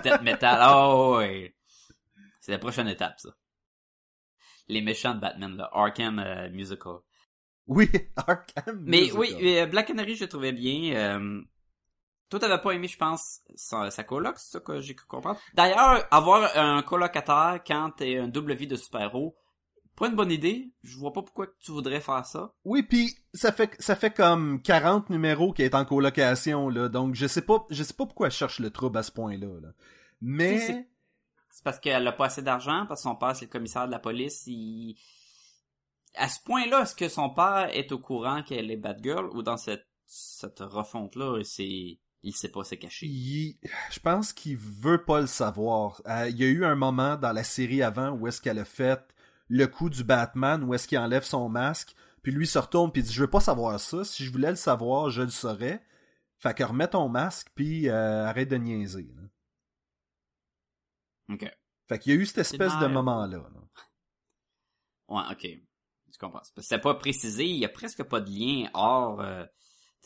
[0.00, 0.66] death metal.
[0.74, 1.54] Oh ouais.
[2.40, 3.36] C'est la prochaine étape, ça.
[4.68, 5.68] Les méchants de Batman, là.
[5.74, 7.00] Arkham euh, Musical.
[7.66, 8.82] Oui, Arkham.
[8.86, 9.20] Mais Musical.
[9.20, 11.42] oui, euh, Black Canary, je le trouvais bien.
[12.32, 15.38] Toi, t'avais pas aimé, je pense, sa, sa coloc, c'est ça que j'ai cru comprendre?
[15.52, 19.36] D'ailleurs, avoir un colocataire quand t'es un double vie de super-héros,
[19.96, 20.72] pas une bonne idée.
[20.82, 22.54] Je vois pas pourquoi tu voudrais faire ça.
[22.64, 27.14] Oui, puis ça fait ça fait comme 40 numéros qui est en colocation là, donc
[27.14, 29.68] je sais pas je sais pas pourquoi elle cherche le trouble à ce point-là là.
[30.22, 30.86] Mais Tu sais,
[31.50, 33.92] c'est- parce qu'elle a pas assez d'argent, parce que son père, c'est le commissaire de
[33.92, 34.96] la police, il...
[36.14, 39.58] À ce point-là, est-ce que son père est au courant qu'elle est Batgirl, ou dans
[39.58, 41.98] cette, cette refonte-là, c'est...
[42.24, 43.06] Il sait pas, caché.
[43.06, 43.58] il-
[43.90, 46.00] je pense qu'il veut pas le savoir.
[46.06, 48.64] Euh, il y a eu un moment dans la série avant où est-ce qu'elle a
[48.64, 49.00] fait
[49.48, 53.02] le coup du Batman, où est-ce qu'il enlève son masque, puis lui se retourne puis
[53.02, 55.84] dit je veux pas savoir ça, si je voulais le savoir, je le saurais.
[56.38, 59.12] Fait que remets ton masque puis euh, arrête de niaiser.
[59.16, 59.22] là.
[61.34, 61.50] Ok.
[61.88, 63.38] Fait qu'il y a eu cette espèce de moment-là.
[63.38, 63.60] là.
[65.08, 65.46] Ouais, ok.
[66.12, 66.40] Je comprends.
[66.44, 69.20] C'est parce que C'est pas précisé, il y a presque pas de lien hors...
[69.20, 69.44] euh,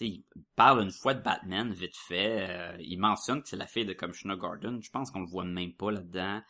[0.01, 0.25] il
[0.57, 2.47] parle une fois de Batman, vite fait.
[2.51, 4.79] euh, il mentionne que c'est la fille de Commissioner Gordon.
[4.83, 6.41] Je pense qu'on le voit même pas là-dedans.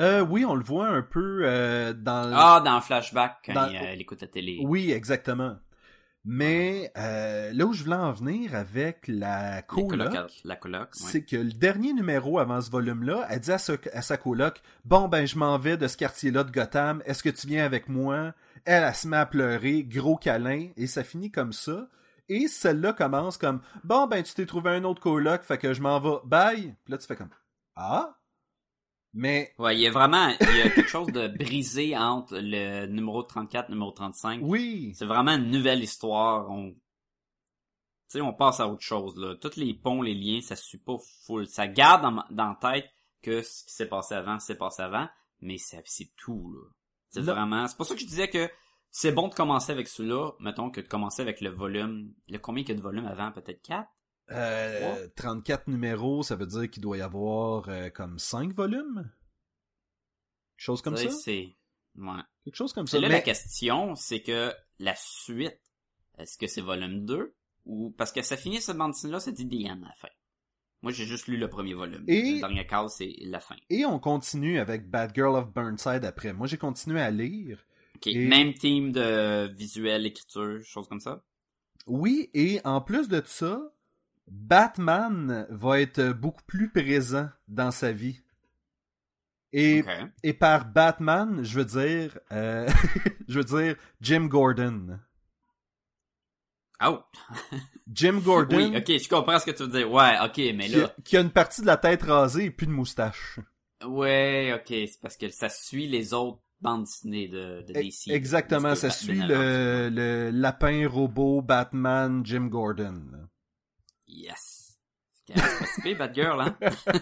[0.00, 2.32] Euh, oui, on le voit un peu euh, dans...
[2.34, 4.58] Ah, dans le flashback, quand Dans- il, euh, elle écoute la télé.
[4.64, 5.56] Oui, exactement.
[6.26, 10.30] Mais là où je voulais en venir avec la coloc, coloc.
[10.44, 10.88] La coloc, ouais.
[10.94, 14.62] c'est que le dernier numéro avant ce volume-là, elle dit à, sa- à sa coloc
[14.86, 17.88] Bon, ben, je m'en vais de ce quartier-là de Gotham, est-ce que tu viens avec
[17.90, 18.32] moi
[18.64, 21.88] Elle, elle se met à pleurer, gros câlin, et ça finit comme ça.
[22.28, 25.82] Et celle-là commence comme Bon, ben, tu t'es trouvé un autre coloc, fait que je
[25.82, 26.74] m'en vais, bye.
[26.84, 27.30] Puis là, tu fais comme
[27.76, 28.16] Ah?
[29.12, 32.86] Mais Ouais, il y a vraiment, il y a quelque chose de brisé entre le
[32.86, 34.40] numéro 34 et le numéro 35.
[34.42, 36.50] oui, C'est vraiment une nouvelle histoire.
[36.50, 36.78] On, tu
[38.08, 39.36] sais, on passe à autre chose, là.
[39.36, 41.46] Tous les ponts, les liens, ça suit pas full.
[41.46, 42.90] Ça garde dans, dans tête
[43.22, 45.08] que ce qui s'est passé avant, s'est passé avant,
[45.40, 46.68] mais c'est, c'est tout, là.
[47.10, 48.50] C'est vraiment, c'est pour ça que je disais que
[48.96, 52.62] c'est bon de commencer avec celui-là, mettons, que de commencer avec le volume, le combien
[52.62, 53.88] qu'il y a de volumes avant, peut-être 4?
[54.30, 59.10] Euh, 34 numéros, ça veut dire qu'il doit y avoir euh, comme 5 volumes?
[60.56, 61.10] Quelque chose comme ça?
[61.10, 61.56] C'est,
[61.96, 62.22] ouais.
[62.44, 63.00] Quelque chose comme ça.
[63.00, 65.60] Là la Mais question, c'est que la suite,
[66.16, 67.34] est-ce que c'est volume 2
[67.66, 70.08] ou parce que ça finit cette bande dessinée là, c'est dit à la fin.
[70.82, 72.04] Moi, j'ai juste lu le premier volume.
[72.06, 73.56] Et- Le dernier c'est la fin.
[73.70, 76.32] Et on continue avec Bad Girl of Burnside après.
[76.32, 77.66] Moi, j'ai continué à lire.
[77.96, 78.06] Ok.
[78.08, 81.22] Et- Même team de visuel, écriture, choses comme ça?
[81.86, 83.60] Oui, et en plus de ça,
[84.26, 88.20] Batman va être beaucoup plus présent dans sa vie.
[89.52, 89.84] Et,
[90.24, 92.66] et par Batman, je veux dire, euh,
[93.28, 94.98] je veux dire Jim Gordon.
[96.84, 96.98] Oh!
[97.92, 99.90] Jim Gordon, Oui, ok, je comprends ce que tu veux dire.
[99.92, 100.94] Ouais, ok, mais qui, a, là.
[101.04, 103.38] qui a une partie de la tête rasée et plus de moustache.
[103.84, 108.08] Ouais, ok, c'est parce que ça suit les autres bandes dessinées de, de DC.
[108.10, 113.02] E- Exactement, Parce que ça suit le, le lapin robot Batman Jim Gordon.
[114.06, 114.78] Yes!
[115.26, 116.56] C'est pas si Batgirl, hein?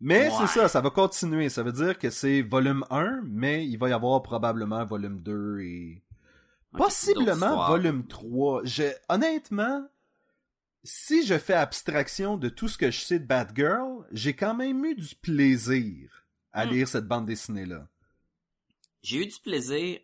[0.00, 0.30] Mais Ouais.
[0.38, 1.48] c'est ça, ça va continuer.
[1.48, 5.60] Ça veut dire que c'est volume 1, mais il va y avoir probablement volume 2
[5.60, 6.02] et
[6.72, 8.62] possiblement volume 3.
[8.64, 9.86] Je, honnêtement,
[10.82, 14.84] si je fais abstraction de tout ce que je sais de Batgirl, j'ai quand même
[14.84, 16.23] eu du plaisir
[16.54, 16.70] à Hmm.
[16.70, 17.86] lire cette bande dessinée-là.
[19.02, 19.98] J'ai eu du plaisir.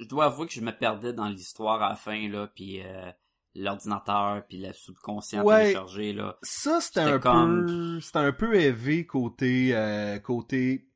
[0.00, 3.12] Je dois avouer que je me perdais dans l'histoire à la fin, là, puis euh,
[3.54, 5.62] l'ordinateur, puis le subconscient Ouais.
[5.64, 6.36] téléchargé, là.
[6.42, 10.88] Ça, c'était C'était un comme- peu, c'était un peu élevé côté, euh, côté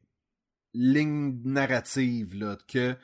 [0.73, 2.97] ligne narrative, là, que,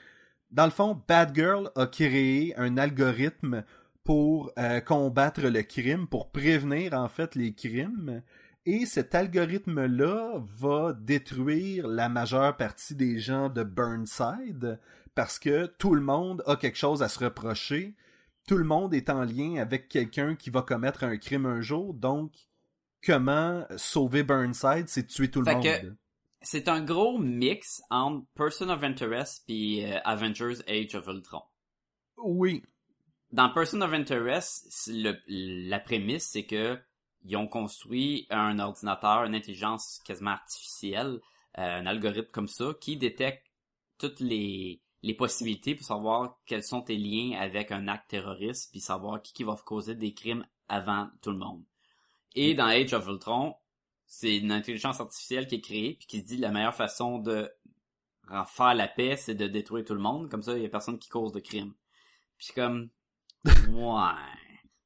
[0.51, 3.65] dans le fond, Bad Girl a créé un algorithme
[4.03, 8.23] pour euh, combattre le crime, pour prévenir, en fait, les crimes.
[8.67, 14.79] Et cet algorithme-là va détruire la majeure partie des gens de Burnside
[15.15, 17.97] parce que tout le monde a quelque chose à se reprocher.
[18.47, 21.95] Tout le monde est en lien avec quelqu'un qui va commettre un crime un jour.
[21.95, 22.33] Donc,
[23.05, 25.97] comment sauver Burnside, c'est tuer tout le Fait monde?
[26.43, 31.43] C'est un gros mix entre Person of Interest puis euh, Avengers Age of Ultron.
[32.19, 32.63] Oui.
[33.33, 36.79] Dans Person of Interest, le- la prémisse, c'est que
[37.25, 41.21] ils ont construit un ordinateur, une intelligence quasiment artificielle,
[41.59, 43.47] euh, un algorithme comme ça, qui détecte
[43.99, 48.81] toutes les, les possibilités pour savoir quels sont tes liens avec un acte terroriste, puis
[48.81, 51.63] savoir qui, qui va causer des crimes avant tout le monde.
[52.35, 53.57] Et dans Age of Ultron,
[54.07, 57.51] c'est une intelligence artificielle qui est créée, puis qui se dit la meilleure façon de
[58.47, 60.99] faire la paix, c'est de détruire tout le monde, comme ça, il y a personne
[60.99, 61.75] qui cause de crimes.
[62.37, 62.91] Puis c'est comme,
[63.45, 64.40] ouais.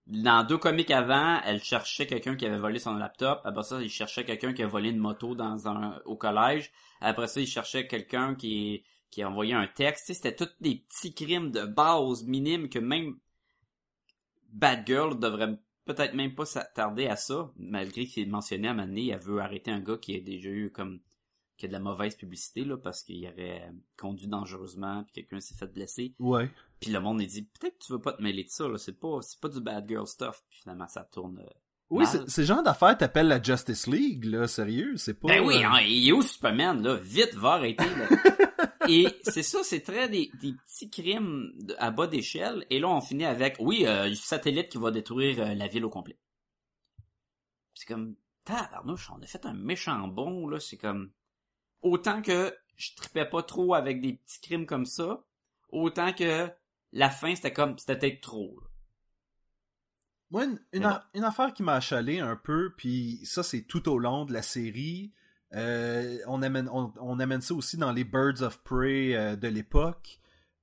[0.07, 3.40] Dans deux comics avant, elle cherchait quelqu'un qui avait volé son laptop.
[3.45, 6.71] Après ça, il cherchait quelqu'un qui a volé une moto dans un au collège.
[7.01, 10.12] Après ça, il cherchait quelqu'un qui qui a envoyé un texte.
[10.12, 13.17] C'était tous des petits crimes de base minimes que même
[14.53, 19.09] Bad Girl devrait peut-être même pas s'attarder à ça, malgré qu'il est mentionné à donné,
[19.09, 21.01] elle veut arrêter un gars qui a déjà eu comme
[21.57, 25.55] qui a de la mauvaise publicité là parce qu'il aurait conduit dangereusement puis quelqu'un s'est
[25.55, 26.14] fait blesser.
[26.19, 26.51] Ouais.
[26.81, 28.77] Puis le monde a dit peut-être que tu veux pas te mêler de ça là,
[28.79, 30.43] c'est pas c'est pas du bad girl stuff.
[30.49, 31.38] Puis finalement ça tourne.
[31.38, 31.51] euh,
[31.90, 32.12] Oui, mal.
[32.12, 35.29] c'est c'est le genre d'affaire t'appelles la Justice League, là, sérieux, c'est pas...
[35.29, 36.97] Ben oui, euh, hein, il est où Superman là?
[36.97, 38.09] Vite va arrêter là.
[38.88, 42.67] Et c'est ça, c'est très des, des petits crimes à bas d'échelle.
[42.69, 45.87] Et là, on finit avec, oui, euh, un satellite qui va détruire euh, la ville
[45.87, 46.19] au complet.
[47.73, 48.14] C'est comme,
[48.45, 50.61] tabarnouche, on a fait un méchant bon, là.
[50.61, 51.11] C'est comme,
[51.85, 55.23] autant que je tripais pas trop avec des petits crimes comme ça,
[55.68, 56.51] autant que
[56.92, 58.59] la fin, c'était comme, c'était peut-être trop.
[58.61, 58.66] là.
[60.31, 63.62] Moi, une, une Mais a- une affaire qui m'a achalé un peu, puis ça, c'est
[63.62, 65.12] tout au long de la série.
[65.55, 69.47] Euh, on, amène, on, on amène ça aussi dans les Birds of Prey euh, de
[69.47, 70.18] l'époque.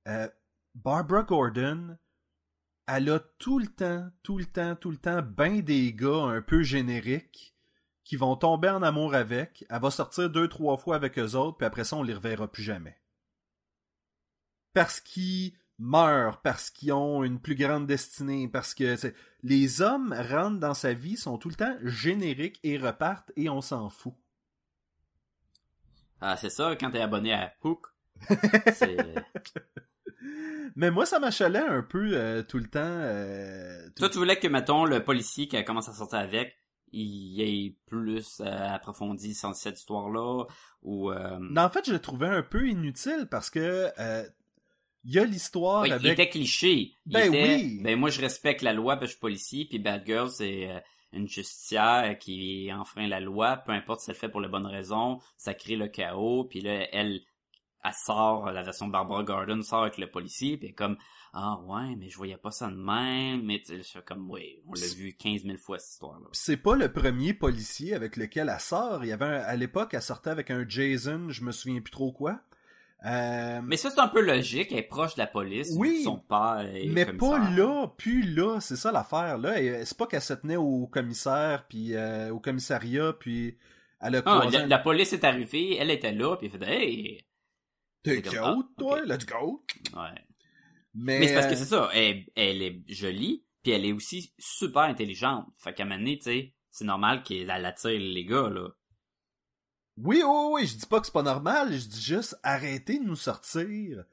[0.08, 0.28] Euh,
[0.74, 1.96] Barbara Gordon,
[2.86, 6.42] elle a tout le temps, tout le temps, tout le temps, ben des gars un
[6.42, 7.51] peu génériques
[8.04, 9.64] qui vont tomber en amour avec.
[9.70, 12.50] Elle va sortir deux, trois fois avec eux autres, puis après ça, on les reverra
[12.50, 12.98] plus jamais.
[14.72, 18.96] Parce qu'ils meurent, parce qu'ils ont une plus grande destinée, parce que
[19.42, 23.60] les hommes rentrent dans sa vie, sont tout le temps génériques et repartent et on
[23.60, 24.14] s'en fout.
[26.20, 27.86] Ah, c'est ça, quand t'es abonné à Hook.
[28.74, 28.96] c'est,
[30.76, 32.78] Mais moi, ça m'achalait un peu euh, tout le temps.
[32.82, 36.56] euh, tout- Toi, tu voulais que, mettons, le policier qui a commencé à sortir avec,
[36.92, 40.44] il ait plus euh, approfondi sans cette histoire-là,
[40.82, 41.10] ou...
[41.10, 41.38] Euh...
[41.40, 44.24] Non, en fait, je le trouvais un peu inutile parce que euh,
[45.04, 46.12] il y a l'histoire ouais, Il avec.
[46.12, 46.94] était cliché.
[47.06, 47.80] Il Ben était, oui.
[47.82, 50.70] Ben moi, je respecte la loi, parce que je suis policier, puis Bad Girl, c'est
[50.70, 50.78] euh,
[51.12, 54.66] une justicière qui enfreint la loi, peu importe si elle le fait pour les bonnes
[54.66, 57.20] raisons, ça crée le chaos, puis là, elle,
[57.84, 60.96] elle sort, la version Barbara Gordon sort avec le policier, puis elle est comme,
[61.34, 64.74] ah ouais, mais je voyais pas ça de même, mais je suis comme, oui, on
[64.74, 66.26] l'a vu 15 000 fois, cette histoire-là.
[66.32, 69.04] C'est pas le premier policier avec lequel elle sort.
[69.04, 71.90] Il y avait un- à l'époque, elle sortait avec un Jason, je me souviens plus
[71.90, 72.38] trop quoi.
[73.04, 76.18] Euh, Mais ça, c'est un peu logique, elle est proche de la police, Oui, son
[76.18, 77.30] père est Mais commissaire.
[77.30, 79.60] pas là, puis là, c'est ça l'affaire là.
[79.60, 83.56] Et C'est pas qu'elle se tenait au commissaire puis euh, au commissariat puis
[84.00, 86.72] elle a Ah, la, un- la police est arrivée, elle était là, puis elle fait
[86.84, 87.24] hey,
[88.02, 89.06] T'es cute, ah, toi, ok.
[89.06, 89.64] let's go.
[89.94, 90.24] ouais.
[90.94, 93.92] Mais, Mais c'est parce que euh, c'est ça, elle, elle est jolie, puis elle est
[93.92, 95.46] aussi super intelligente.
[95.56, 98.68] Fait qu'à un moment donné, tu sais, c'est normal qu'elle elle attire les gars, là.
[99.96, 103.04] Oui, oui, oui, je dis pas que c'est pas normal, je dis juste arrêtez de
[103.04, 104.04] nous sortir.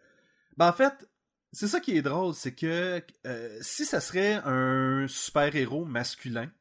[0.58, 1.10] Ben en fait,
[1.52, 6.52] c'est ça qui est drôle, c'est que euh, si ça serait un super-héros masculin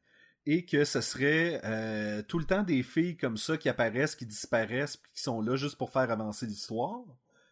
[0.51, 4.25] et que ce serait euh, tout le temps des filles comme ça qui apparaissent, qui
[4.25, 7.01] disparaissent, puis qui sont là juste pour faire avancer l'histoire,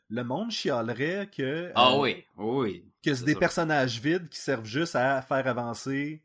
[0.09, 2.91] le monde chialerait que Ah euh, oui, oui.
[3.03, 3.39] que c'est des ça.
[3.39, 6.23] personnages vides qui servent juste à faire avancer.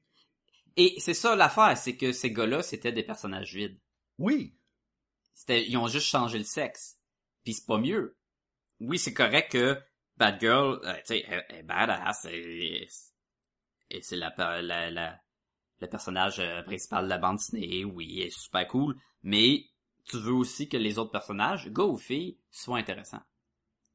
[0.79, 3.79] Et c'est ça l'affaire, c'est que ces gars-là, c'était des personnages vides.
[4.19, 4.55] Oui,
[5.35, 6.97] C'était, ils ont juste changé le sexe.
[7.45, 8.17] Puis c'est pas mieux.
[8.81, 9.79] Oui, c'est correct que
[10.17, 12.89] Bad Girl, euh, tu sais, est badass, et,
[13.91, 14.33] et c'est la,
[14.63, 15.21] la, la,
[15.83, 19.65] le personnage euh, principal de la bande dessinée, oui, est super cool, mais
[20.09, 23.23] tu veux aussi que les autres personnages, gars ou filles, soient intéressants.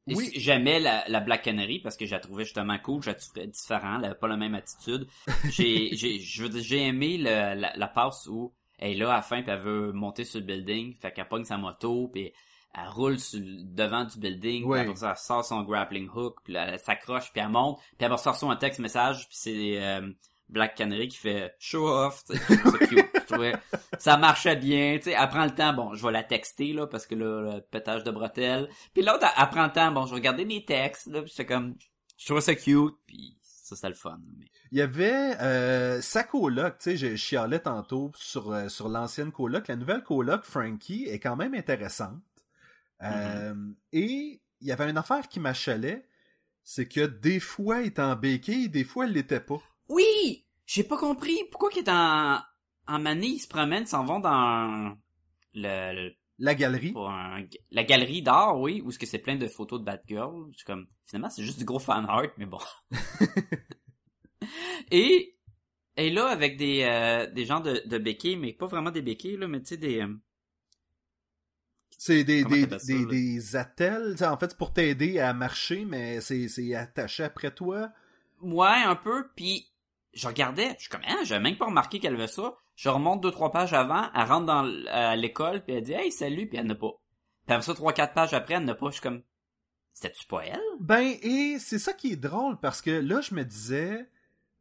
[0.09, 0.27] Et Oui.
[0.27, 3.15] si- J'aimais la, la Black Canary parce que je la trouvais justement cool, je la
[3.15, 5.07] trouvais différente, elle avait pas la même attitude.
[5.51, 7.25] J'ai, j'ai, je veux dire, j'ai aimé le-
[7.59, 10.39] la, la passe où elle est là à la fin puis elle veut monter sur
[10.39, 12.31] le building, fait qu'elle pogne sa moto puis
[12.73, 16.79] elle roule sur le devant du building, puis elle sort son grappling hook, puis elle
[16.79, 20.09] s'accroche puis elle monte, puis elle va sortir un texte message puis c'est euh,
[20.49, 22.39] Black Canary qui fait show off, cute.
[22.89, 23.53] Je trouvais
[23.99, 26.87] ça marchait bien, tu sais, elle prend le temps, bon, je vais la texter là
[26.87, 28.69] parce que là le pétage de bretelles.
[28.93, 31.45] Puis l'autre elle, elle prend le temps, bon, je vais regarder mes textes là, puis
[31.45, 31.75] comme
[32.17, 34.19] je trouvais ça cute, puis ça c'était le fun.
[34.37, 34.45] Mais...
[34.71, 39.31] Il y avait euh, sa coloc, tu sais, je chialais tantôt sur, euh, sur l'ancienne
[39.31, 39.67] coloc.
[39.67, 42.21] La nouvelle coloc, Frankie, est quand même intéressante.
[43.03, 43.53] Euh,
[43.93, 46.07] Et il y avait une affaire qui m'achalait,
[46.63, 49.61] c'est que des fois, elle était en béquille, des fois, elle l'était pas.
[49.89, 52.39] Oui, j'ai pas compris pourquoi qu'il est en
[52.89, 54.95] en manie, ils se promènent, s'en vont dans
[55.53, 56.91] le, le- La galerie.
[56.93, 60.51] pour un- la galerie d'art, oui, où ce que c'est plein de photos de Batgirl.
[60.55, 62.59] Suis comme finalement c'est juste du gros fan art, mais bon.
[64.91, 65.35] et
[65.97, 69.37] et là avec des euh, des gens de de béquilles, mais pas vraiment des béquilles
[69.37, 70.13] là, mais tu sais des euh,
[71.97, 74.15] C'est des, des, ça, des, attelles.
[74.23, 77.91] En fait, c'est pour t'aider à marcher, mais c'est c'est attaché après toi.
[78.41, 79.67] Ouais, un peu, puis
[80.17, 82.55] je regardais, je suis comme, hein, j'avais même pas remarqué qu'elle avait ça.
[82.75, 84.63] Je remonte deux, trois pages avant, elle rentre dans
[85.15, 86.91] l'école, puis elle dit, hey, salut, puis elle n'a pas.
[87.45, 88.87] Puis après ça, trois, quatre pages après, elle n'a pas.
[88.87, 89.21] Je suis comme,
[89.93, 90.59] c'était-tu pas elle?
[90.79, 94.07] Ben, et c'est ça qui est drôle, parce que là, je me disais,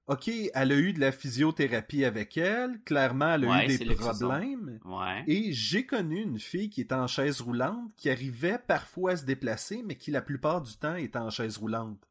[0.06, 3.94] OK, elle a eu de la physiothérapie avec elle, clairement, elle a Ouais, eu des
[3.94, 4.78] problèmes.
[4.84, 5.24] Ouais.
[5.26, 9.24] Et j'ai connu une fille qui était en chaise roulante, qui arrivait parfois à se
[9.24, 12.05] déplacer, mais qui la plupart du temps était en chaise roulante.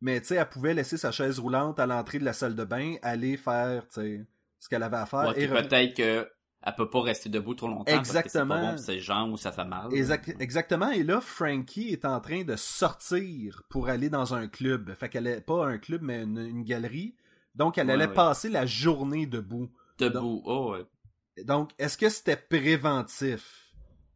[0.00, 2.64] Mais tu sais, elle pouvait laisser sa chaise roulante à l'entrée de la salle de
[2.64, 4.26] bain, aller faire, tu sais,
[4.58, 5.28] ce qu'elle avait à faire.
[5.28, 6.28] Ouais, et peut-être que
[6.62, 8.54] elle peut pas rester debout trop longtemps parce que c'est Exactement.
[8.54, 9.94] pas bon pour ses jambes ou ça fait mal.
[9.94, 10.90] Exact- exactement.
[10.90, 14.92] Et là, Frankie est en train de sortir pour aller dans un club.
[14.94, 17.14] Fait qu'elle est pas un club, mais une, une galerie.
[17.54, 18.12] Donc, elle Ouais, allait ouais.
[18.14, 19.70] passer la journée debout.
[19.98, 20.42] Debout.
[20.44, 21.44] Oh, ouais.
[21.44, 23.59] Donc, est-ce que c'était préventif?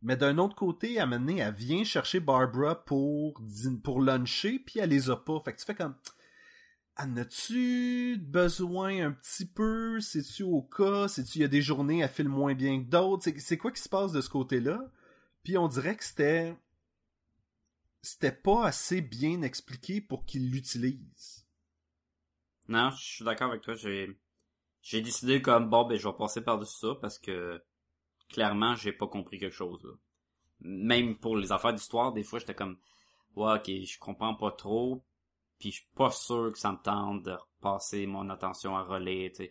[0.04, 3.40] Mais d'un autre côté, à elle vient chercher Barbara pour,
[3.82, 5.40] pour luncher, puis elle les a pas.
[5.40, 5.96] Fait que tu fais comme...
[6.96, 9.98] En as-tu besoin un petit peu?
[10.00, 11.08] C'est-tu au cas?
[11.08, 13.24] C'est-tu il y a des journées, elle file moins bien que d'autres?
[13.24, 14.92] C'est, c'est quoi qui se passe de ce côté-là?
[15.42, 16.54] Puis on dirait que c'était...
[18.02, 21.46] C'était pas assez bien expliqué pour qu'il l'utilise.
[22.68, 23.74] Non, je suis d'accord avec toi.
[23.74, 24.20] J'ai
[24.82, 27.62] j'ai décidé comme bon ben je vais passer par-dessus ça parce que
[28.28, 29.82] clairement j'ai pas compris quelque chose.
[29.84, 29.92] là.
[30.60, 32.78] Même pour les affaires d'histoire, des fois j'étais comme
[33.36, 35.04] ouais ok je comprends pas trop,
[35.58, 39.30] puis je suis pas sûr que ça me tente de repasser mon attention à relais.
[39.30, 39.50] tu sais.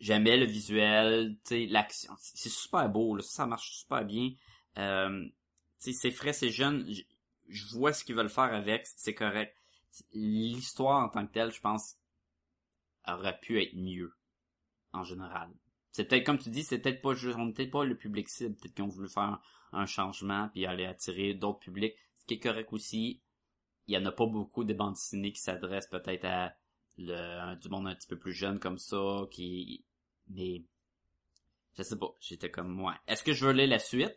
[0.00, 4.32] J'aimais le visuel, l'action, c'est super beau là, ça, marche super bien.
[4.78, 5.26] Euh,
[5.78, 7.02] c'est frais, c'est jeune, je-
[7.48, 9.56] je vois ce qu'ils veulent faire avec, c'est correct.
[10.12, 11.96] L'histoire en tant que telle, je pense
[13.06, 14.12] aurait pu être mieux
[14.92, 15.50] en général.
[15.92, 18.74] C'est peut-être comme tu dis, c'est peut-être pas juste, on pas le public cible, peut-être
[18.74, 19.40] qu'ils ont voulu faire
[19.72, 23.22] un, changement puis aller attirer d'autres publics, ce qui est correct aussi.
[23.86, 26.54] Il y en a pas beaucoup de bandes dessinées qui s'adressent peut-être à
[26.98, 29.84] le du monde un petit peu plus jeune comme ça, qui
[30.28, 30.64] mais
[31.74, 32.96] je sais pas, j'étais comme moi.
[33.06, 34.16] Est-ce que je veux lire la suite?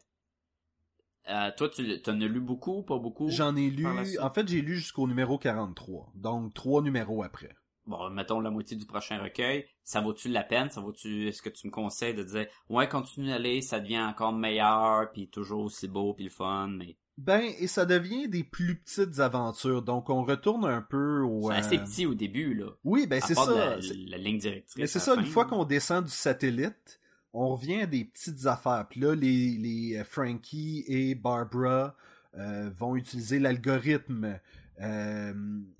[1.28, 3.30] Euh, toi, tu en as lu beaucoup, pas beaucoup?
[3.30, 3.86] J'en ai lu...
[4.19, 6.11] En fait, j'ai lu jusqu'au numéro 43.
[6.13, 7.55] Donc, trois numéros après.
[7.88, 10.69] Bon, mettons la moitié du prochain recueil, ça vaut-tu la peine?
[10.69, 14.33] Ça vaut-tu, est-ce que tu me conseilles de dire, ouais, continue d'aller, ça devient encore
[14.33, 18.75] meilleur, puis toujours aussi beau, puis le fun, mais Ben, et ça devient des plus
[18.77, 19.81] petites aventures.
[19.81, 21.49] Donc, on retourne un peu au...
[21.49, 22.67] c'est euh, assez petit au début, là.
[22.83, 23.77] Oui, ben c'est ça.
[24.07, 24.75] La, ligne directrice.
[24.77, 26.99] Mais c'est ça, une fois qu'on descend du satellite,
[27.33, 28.86] on revient à des petites affaires.
[28.89, 31.95] Puis là, les, les euh, Frankie et Barbara
[32.38, 34.39] euh, vont utiliser l'algorithme.
[34.81, 35.33] Euh,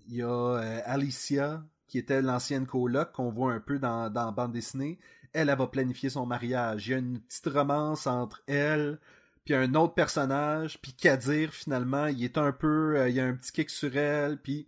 [0.08, 4.26] Il y a euh, Alicia, qui était l'ancienne coloc, qu'on voit un peu dans, dans
[4.26, 5.00] la bande dessinée.
[5.34, 6.88] Elle, elle va planifier son mariage.
[6.88, 9.00] Il y a une petite romance entre elle
[9.46, 12.98] puis un autre personnage, puis Kadir, finalement, il est un peu...
[12.98, 14.68] euh, il y a un petit kick sur elle, puis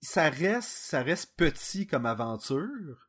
[0.00, 3.08] ça reste, ça reste petit comme aventure.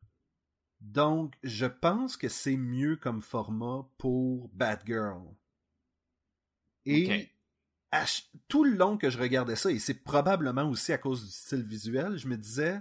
[0.80, 5.24] Donc, je pense que c'est mieux comme format pour Batgirl.
[6.86, 7.30] Et
[7.90, 8.04] à
[8.48, 11.62] tout le long que je regardais ça, et c'est probablement aussi à cause du style
[11.62, 12.80] visuel, je me disais,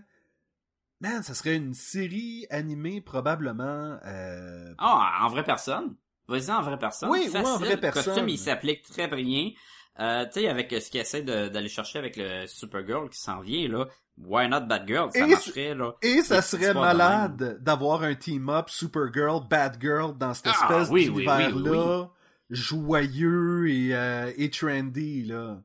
[1.03, 3.97] man, ça serait une série animée probablement.
[4.05, 5.95] euh, Ah, en vraie personne?
[6.27, 7.09] Vas-y en vraie personne.
[7.09, 7.65] Oui, oui, en Facile.
[7.65, 8.03] vraie Le personne.
[8.05, 9.51] costume, il s'applique très bien.
[9.99, 13.67] Euh, tu sais, avec ce qu'il essaie d'aller chercher avec le Supergirl qui s'en vient,
[13.67, 13.85] là,
[14.17, 15.93] Why Not Batgirl, ça Et marcherait, là.
[16.01, 21.25] Et ça serait malade d'avoir un team-up Supergirl, Batgirl dans cette Ah, espèce oui, oui,
[21.25, 22.01] d'univers-là.
[22.01, 22.07] oui,
[22.49, 25.61] joyeux et, euh, et trendy, là.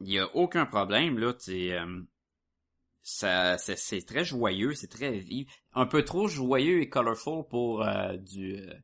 [0.00, 2.00] Il y a aucun problème, là, tu euh,
[3.04, 5.46] ça, c'est, c'est très joyeux, c'est très vif.
[5.74, 8.74] Un peu trop joyeux et colorful pour euh, du euh,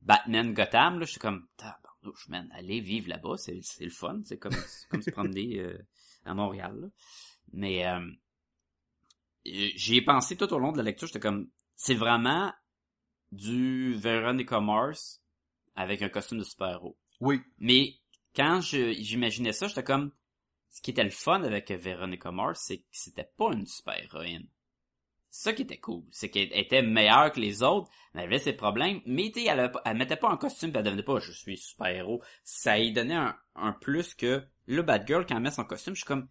[0.00, 1.04] Batman Gotham, là.
[1.04, 4.88] Je suis comme, tabarnouche, man, allez vivre là-bas, c'est, c'est le fun, c'est comme, c'est
[4.88, 5.78] comme se promener euh,
[6.24, 6.88] à Montréal, là.
[7.52, 8.10] Mais euh,
[9.44, 12.52] j'y ai pensé tout au long de la lecture, j'étais comme, c'est vraiment
[13.32, 15.22] du Veronica Mars
[15.74, 16.98] avec un costume de super-héros.
[17.20, 17.42] Oui.
[17.58, 17.96] Mais
[18.34, 20.12] quand je, j'imaginais ça, j'étais comme,
[20.70, 24.46] ce qui était le fun avec Veronica Mars, c'est que c'était pas une super-héroïne.
[25.30, 26.04] C'est ça qui était cool.
[26.10, 29.70] C'est qu'elle était meilleure que les autres, mais elle avait ses problèmes, mais tu elle,
[29.84, 32.22] elle mettait pas un costume pis elle devenait pas je suis super-héros.
[32.44, 33.18] Ça y donnait
[33.54, 36.28] un, plus que le Batgirl, quand elle met son costume, je suis comme,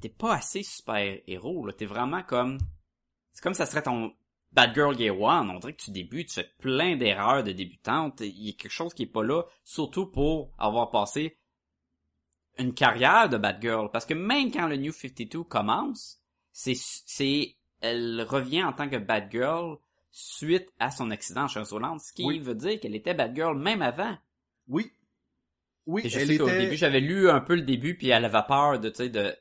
[0.00, 1.72] t'es pas assez super-héros, là.
[1.72, 2.58] T'es vraiment comme,
[3.32, 4.14] c'est comme ça serait ton
[4.52, 5.50] Batgirl Gay One.
[5.50, 8.20] On dirait que tu débutes, tu fais plein d'erreurs de débutante.
[8.20, 11.38] Il y a quelque chose qui est pas là, surtout pour avoir passé
[12.58, 13.90] une carrière de Batgirl.
[13.90, 16.20] Parce que même quand le New 52 commence,
[16.52, 19.78] c'est, c'est, elle revient en tant que Batgirl
[20.10, 22.38] suite à son accident chez Hollande, ce qui Oui.
[22.38, 24.16] veut dire qu'elle était Batgirl même avant.
[24.68, 24.90] Oui.
[25.86, 28.24] Oui, Et je elle sais qu'au début, j'avais lu un peu le début, puis elle
[28.24, 29.36] avait peur de, tu sais, de...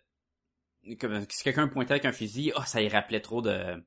[1.00, 3.84] Comme, si quelqu'un pointait avec un fusil, oh, ça y rappelait trop de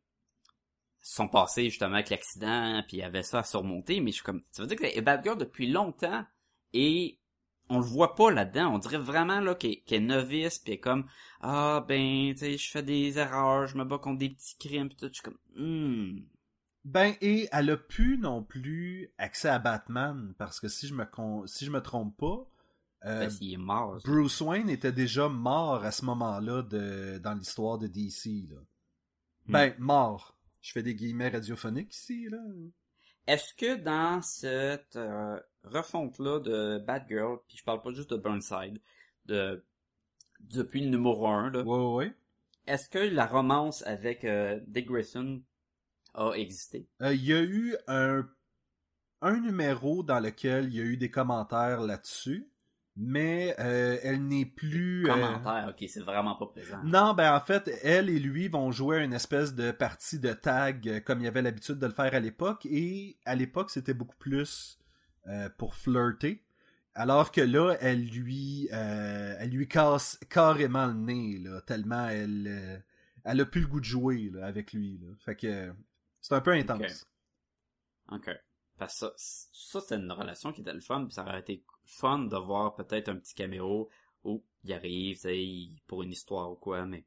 [1.01, 4.25] son passé, justement, avec l'accident, puis il y avait ça à surmonter, mais je suis
[4.25, 4.43] comme...
[4.51, 6.25] Ça veut dire est Batgirl depuis longtemps,
[6.73, 7.18] et
[7.69, 8.75] on le voit pas là-dedans.
[8.75, 11.07] On dirait vraiment, là, qu'elle qu'elle est novice, puis elle est comme...
[11.41, 14.89] Ah, ben, tu sais, je fais des erreurs, je me bats contre des petits crimes,
[14.89, 15.09] puis tout.
[15.09, 15.39] Je suis comme...
[15.57, 16.21] Hmm.
[16.85, 21.05] Ben, et elle a pu non plus accès à Batman, parce que si je me,
[21.05, 21.47] con...
[21.47, 22.49] si je me trompe pas,
[23.05, 24.01] euh, Ben, est mort.
[24.05, 27.19] Bruce Wayne était déjà mort à ce moment-là de...
[27.19, 28.49] dans l'histoire de DC.
[28.51, 28.57] Là.
[29.47, 29.53] Hmm.
[29.53, 30.37] Ben, mort.
[30.61, 32.39] Je fais des guillemets radiophoniques ici, là.
[33.29, 38.81] Est-ce que dans cette euh, refonte-là de Batgirl, puis je parle pas juste de Burnside,
[39.27, 39.63] de
[40.41, 42.13] depuis le numéro 1, là, Ouais, ouais, ouais.
[42.67, 45.43] est-ce que la romance avec euh, Dick Grayson
[46.15, 46.89] a existé?
[47.03, 48.27] Euh, Il y a eu un,
[49.21, 52.49] un numéro dans lequel il y a eu des commentaires là-dessus,
[53.01, 55.09] mais euh, elle n'est plus...
[55.09, 56.81] euh, Commentaire, ok, c'est vraiment pas présent.
[56.85, 60.33] Non, ben en fait, elle et lui vont jouer à une espèce de partie de
[60.33, 63.71] tag euh, comme il y avait l'habitude de le faire à l'époque, et à l'époque
[63.71, 64.79] c'était beaucoup plus
[65.29, 66.43] euh, pour flirter,
[66.95, 72.83] alors que là, elle lui, elle lui casse carrément le nez, là, tellement elle,
[73.23, 74.99] elle a plus le goût de jouer là, avec lui.
[74.99, 75.09] Là.
[75.25, 75.73] Fait que
[76.21, 77.07] c'est un peu intense.
[78.11, 78.31] Ok.
[78.79, 79.13] Parce que ça,
[79.53, 82.75] ça c'était une relation qui était le fun, puis ça aurait été fun de voir
[82.75, 83.89] peut-être un petit caméo
[84.25, 87.05] où il arrive, tu pour une histoire ou quoi, mais...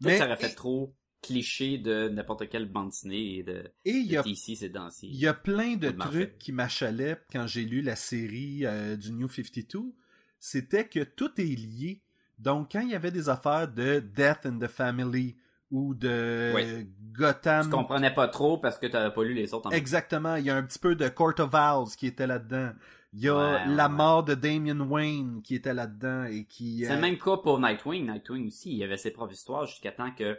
[0.00, 3.72] Ça aurait fait trop cliché de n'importe quelle bande dessinée et de...
[3.84, 4.90] Et il y a ici c'est dans.
[5.02, 9.12] Il y a plein de trucs qui m'achalaient quand j'ai lu la série euh, du
[9.12, 9.94] New 52.
[10.38, 12.02] C'était que tout est lié.
[12.38, 15.36] Donc, quand il y avait des affaires de Death in the Family
[15.70, 16.86] ou de.
[17.12, 17.64] Gotham...
[17.64, 20.36] Tu comprenais pas trop parce que t'avais pas lu les autres en Exactement.
[20.36, 22.72] Il y a un petit peu de Court of Owls qui était là-dedans.
[23.14, 23.92] Il y a Ouais, la ouais.
[23.94, 26.84] mort de Damian Wayne qui était là-dedans et qui...
[26.84, 28.06] C'est euh, le même cas pour Nightwing.
[28.10, 30.38] Nightwing aussi, il y avait ses propres histoires jusqu'à temps que...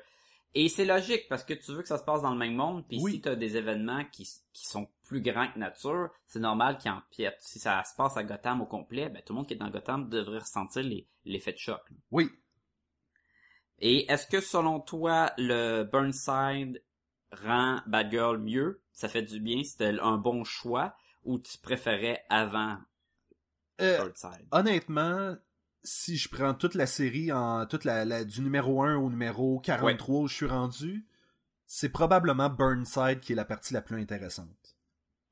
[0.54, 2.84] Et c'est logique, parce que tu veux que ça se passe dans le même monde,
[2.88, 3.14] puis Oui.
[3.14, 7.38] si t'as des événements qui, qui sont plus grands que nature, c'est normal qu'ils empiètent.
[7.40, 9.70] Si ça se passe à Gotham au complet, ben tout le monde qui est dans
[9.70, 11.82] Gotham devrait ressentir les- l'effet de choc.
[12.12, 12.30] Oui.
[13.80, 16.84] Et est-ce que selon toi, le Burnside
[17.32, 18.82] rend Batgirl mieux?
[18.92, 19.64] Ça fait du bien?
[19.64, 20.96] C'était un bon choix?
[21.26, 22.78] Ou tu préférais avant
[23.82, 24.48] Euh, Burnside?
[24.52, 25.36] honnêtement,
[25.84, 29.60] si je prends toute la série en toute la, la- du numéro 1 au numéro
[29.60, 31.08] 43 où je suis rendu,
[31.68, 34.78] c'est probablement Burnside qui est la partie la plus intéressante.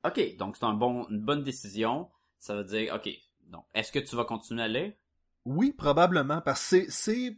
[0.06, 2.10] Ok, donc c'est un bon, une bonne décision.
[2.40, 3.10] Ça veut dire, ok,
[3.48, 4.94] donc est-ce que tu vas continuer à lire?
[5.46, 7.38] Oui, probablement, parce que c'est...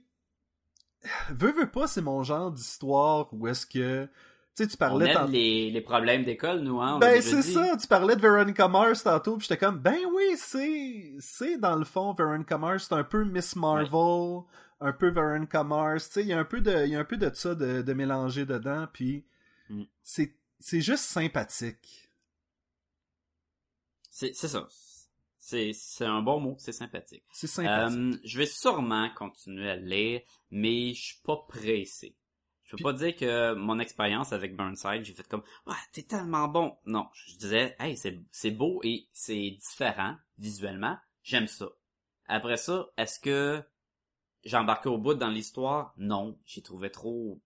[1.30, 4.06] Veux, veux pas, c'est mon genre d'histoire où est-ce que...
[4.56, 5.10] Tu sais, tu On parlais...
[5.10, 6.96] aime tant- les, les problèmes d'école, nous, hein?
[6.96, 10.36] on Ben, c'est ça, tu parlais de Veronica Mars tantôt, puis j'étais comme, ben oui,
[10.38, 11.14] c'est...
[11.20, 14.42] C'est, dans le fond, Veronica Mars, c'est un peu Miss Marvel,
[14.80, 16.86] un peu Veronica Mars, tu sais, il y a un peu de...
[16.86, 19.26] Il y a un peu de ça de, de mélanger dedans, puis...
[19.70, 19.84] Mm.
[20.04, 20.34] C'est...
[20.60, 22.10] C'est juste sympathique.
[24.10, 24.68] C'est c'est ça.
[25.50, 27.24] C'est c'est un bon mot, c'est sympathique.
[27.32, 27.98] C'est sympathique.
[27.98, 30.20] Euh, je vais sûrement continuer à lire,
[30.52, 32.18] mais je suis pas pressé.
[32.66, 36.04] Je peux Puis- pas dire que mon expérience avec Burnside, j'ai fait comme ouais, t'es
[36.04, 36.76] tellement bon.
[36.86, 41.70] Non, je disais hey, c'est c'est beau et c'est différent visuellement, j'aime ça.
[42.26, 43.64] Après ça, est-ce que
[44.44, 45.94] j'ai embarqué au bout dans l'histoire?
[45.96, 47.42] Non, j'ai trouvé trop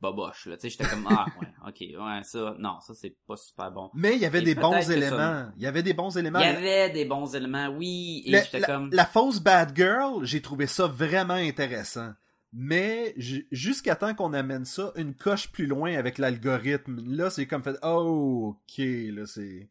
[0.00, 0.56] boboche, là.
[0.56, 3.90] Tu sais, j'étais comme, ah, ouais, ok, ouais, ça, non, ça, c'est pas super bon.
[3.94, 5.50] Mais il y avait Et des bons ça- éléments.
[5.56, 6.40] Il y avait des bons éléments.
[6.40, 8.90] Il y avait des bons éléments, oui, et La, j'étais la- comme...
[8.92, 12.12] la fausse bad girl, j'ai trouvé ça vraiment intéressant.
[12.52, 17.46] Mais ju- jusqu'à temps qu'on amène ça une coche plus loin avec l'algorithme, là c'est
[17.46, 19.68] comme fait oh ok là c'est.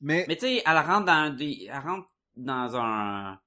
[0.00, 3.38] Mais, Mais tu sais, elle rentre dans un, elle rentre dans un,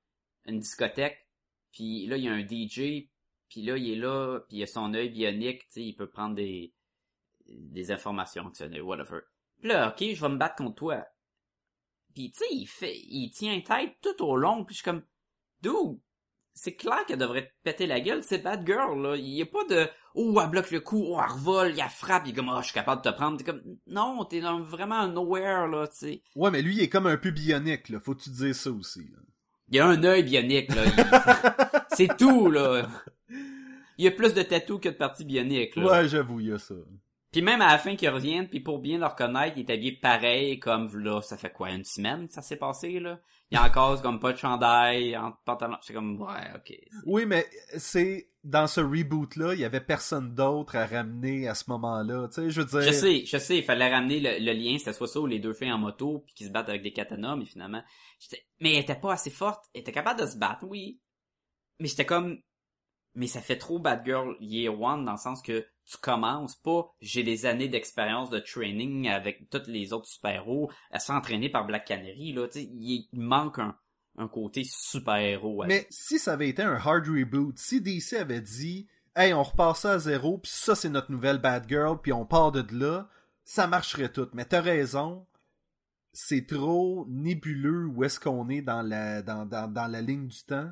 [0.46, 1.26] une discothèque,
[1.74, 3.10] puis là, il y a un DJ,
[3.56, 6.10] puis là, il est là, puis il a son œil bionique, tu sais, il peut
[6.10, 6.74] prendre des,
[7.48, 8.52] des informations,
[8.84, 9.20] whatever.
[9.62, 11.06] Puis là, ok, je vais me battre contre toi.
[12.14, 15.04] Puis tu sais, il fait, il tient tête tout au long, puis je suis comme,
[15.62, 15.98] dude,
[16.54, 19.16] c'est clair qu'elle devrait te péter la gueule, c'est bad girl, là.
[19.16, 21.88] Il y a pas de, oh, elle bloque le coup, oh, elle revole, il la
[21.88, 23.38] frappe, il est comme, oh, je suis capable de te prendre.
[23.38, 26.24] T'es comme, non, t'es dans vraiment un nowhere, là, tu sais.
[26.36, 29.08] ouais mais lui il est comme un peu bionique là, faut tu dire ça aussi.
[29.14, 29.20] là.
[29.70, 30.84] Il y a un œil bionique, là.
[30.86, 32.90] Il- C'est tout, là.
[33.98, 35.86] Il y a plus de tatous que de parties bioniques, là.
[35.86, 36.76] Ouais j'avoue il y a ça.
[37.32, 39.92] Puis même à la fin qu'ils reviennent, puis pour bien le reconnaître, il est habillé
[39.92, 43.20] pareil, comme là, ça fait quoi, une semaine, ça s'est passé, là?
[43.52, 45.76] Il y a encore comme pas de chandail, en pantalon.
[45.82, 46.74] C'est comme, ouais, ok.
[47.06, 47.46] Oui mais
[47.78, 52.28] c'est dans ce reboot là il y avait personne d'autre à ramener à ce moment-là,
[52.28, 52.82] tu sais je veux dire.
[52.82, 55.40] Je sais, je sais, il fallait ramener le, le lien, c'était soit ça ou les
[55.40, 57.84] deux filles en moto, puis qui se battent avec des katanas, mais finalement,
[58.62, 61.00] mais elle était pas assez forte, elle était capable de se battre, oui.
[61.80, 62.40] Mais j'étais comme,
[63.16, 66.94] mais ça fait trop Bad Girl Year One dans le sens que tu commences pas,
[67.00, 71.86] j'ai des années d'expérience de training avec tous les autres super-héros, à s'entraîner par Black
[71.86, 73.78] Canary, là, tu sais, il, manque un,
[74.18, 75.64] un côté super-héros.
[75.68, 79.78] Mais si ça avait été un hard reboot, si DC avait dit Hey, on repart
[79.78, 83.08] ça à zéro, puis ça c'est notre nouvelle Bad Girl, puis on part de là,
[83.46, 84.28] ça marcherait tout.
[84.34, 85.26] Mais t'as raison,
[86.12, 90.44] c'est trop nébuleux où est-ce qu'on est dans la, dans, dans, dans la ligne du
[90.44, 90.72] temps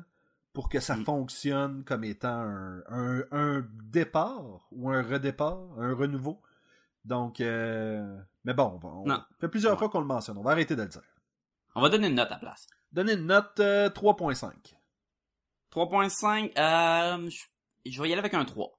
[0.54, 1.04] pour que ça Mm.
[1.04, 6.40] fonctionne comme étant un, un, un départ ou un redépart, un renouveau.
[7.04, 8.18] Donc, euh...
[8.44, 9.22] mais bon, on Non.
[9.38, 9.78] fait plusieurs Ouais.
[9.78, 10.38] fois qu'on le mentionne.
[10.38, 11.02] On va arrêter de le dire.
[11.74, 12.66] On va donner une note à la place.
[12.92, 14.52] Donner une note euh, 3.5.
[15.72, 18.78] 3.5, euh, je, je vais y aller avec un 3.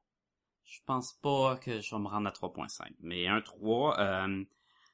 [0.64, 2.88] Je pense pas que je vais me rendre à 3.5.
[3.02, 4.44] Mais un 3, euh,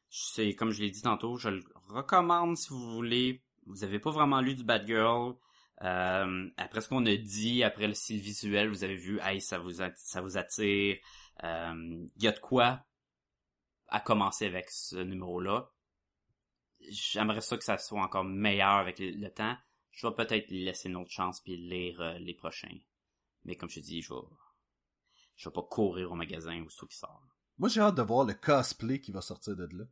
[0.10, 3.44] c'est comme je l'ai dit tantôt, je le recommande si vous voulez.
[3.68, 5.36] Vous avez pas vraiment lu du Bad Girl.
[5.84, 9.58] Euh, après ce qu'on a dit, après le style visuel, vous avez vu, hey, ça
[9.58, 10.98] vous, ça vous attire.
[11.44, 12.86] Il y a de quoi
[13.92, 15.70] à commencer avec ce numéro-là.
[16.90, 19.56] J'aimerais ça que ça soit encore meilleur avec le, le temps.
[19.92, 22.80] Je vais peut-être laisser une autre chance puis lire euh, les prochains.
[23.44, 24.22] Mais comme je te dis, je vais,
[25.36, 27.22] je vais pas courir au magasin ou tout qui sort.
[27.58, 29.84] Moi, j'ai hâte de voir le cosplay qui va sortir de là.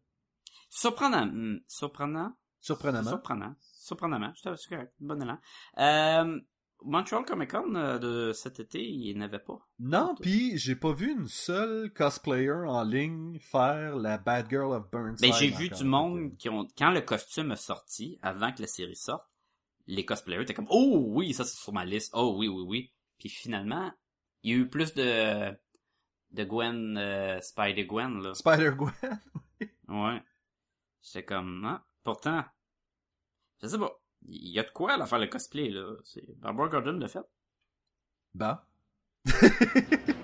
[0.70, 3.10] Surprenant, hmm, surprenant, Surprenamment.
[3.10, 4.34] surprenant, surprenamment.
[4.44, 5.38] Je suis correct, bon élan.
[5.78, 6.40] Euh,
[6.84, 9.60] Montreal Comic Con euh, de cet été, il n'avait pas.
[9.80, 14.90] Non, puis j'ai pas vu une seule cosplayer en ligne faire la Bad Girl of
[14.90, 15.22] Burnside.
[15.22, 18.62] Mais Ben, j'ai vu du monde qui ont, quand le costume est sorti, avant que
[18.62, 19.26] la série sorte,
[19.88, 22.94] les cosplayers étaient comme, oh oui, ça c'est sur ma liste, oh oui, oui, oui.
[23.18, 23.92] Puis finalement,
[24.44, 25.52] il y a eu plus de,
[26.32, 28.34] de Gwen, euh, Spider-Gwen, là.
[28.36, 28.92] Spider-Gwen.
[29.90, 30.22] Ouais.
[31.02, 32.44] J'étais comme, ah, pourtant,
[33.62, 34.02] je sais pas.
[34.28, 35.96] Il y a de quoi à faire le cosplay, là.
[36.04, 37.20] C'est Barbara Gordon le fait.
[38.34, 38.66] Bah.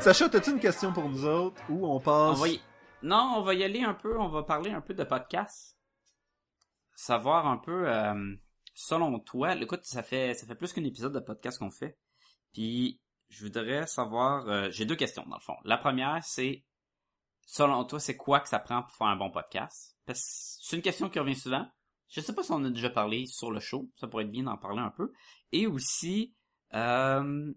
[0.00, 2.40] Sacha, t'as-tu une question pour nous autres ou on passe?
[3.02, 5.76] Non, on va y aller un peu, on va parler un peu de podcast.
[6.94, 8.34] Savoir un peu, euh,
[8.72, 11.98] selon toi, écoute, ça fait, ça fait plus qu'un épisode de podcast qu'on fait.
[12.54, 12.98] Puis,
[13.28, 15.56] je voudrais savoir, euh, j'ai deux questions dans le fond.
[15.64, 16.64] La première, c'est,
[17.44, 19.98] selon toi, c'est quoi que ça prend pour faire un bon podcast?
[20.06, 21.66] Parce c'est une question qui revient souvent.
[22.08, 24.44] Je sais pas si on a déjà parlé sur le show, ça pourrait être bien
[24.44, 25.12] d'en parler un peu.
[25.52, 26.34] Et aussi,
[26.72, 27.52] euh,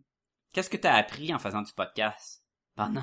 [0.53, 2.43] qu'est-ce que t'as appris en faisant du podcast?
[2.75, 3.01] Pendant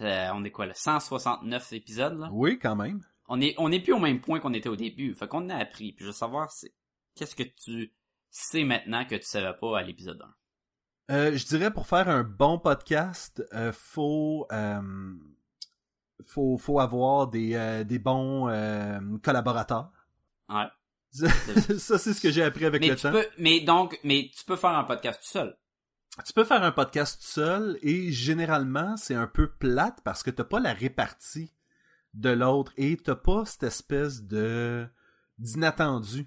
[0.00, 2.28] euh, on est quoi, le 169 épisodes, là?
[2.32, 3.00] Oui, quand même.
[3.28, 5.14] On est, on est plus au même point qu'on était au début.
[5.14, 5.92] Fait qu'on a appris.
[5.92, 6.74] Puis je veux savoir, c'est,
[7.14, 7.94] qu'est-ce que tu
[8.30, 10.34] sais maintenant que tu savais pas à l'épisode 1?
[11.14, 15.12] Euh, je dirais pour faire un bon podcast, euh, faut, euh,
[16.24, 18.46] faut faut avoir des des bons
[19.22, 19.90] collaborateurs.
[20.48, 20.66] Ouais.
[21.78, 23.12] Ça, c'est ce que j'ai appris avec Mais le tu temps.
[23.12, 25.58] peux, mais donc, mais tu peux faire un podcast tout seul.
[26.24, 30.30] Tu peux faire un podcast tout seul et généralement c'est un peu plate parce que
[30.30, 31.52] t'as pas la répartie
[32.14, 34.86] de l'autre et t'as pas cette espèce de
[35.38, 36.26] d'inattendu.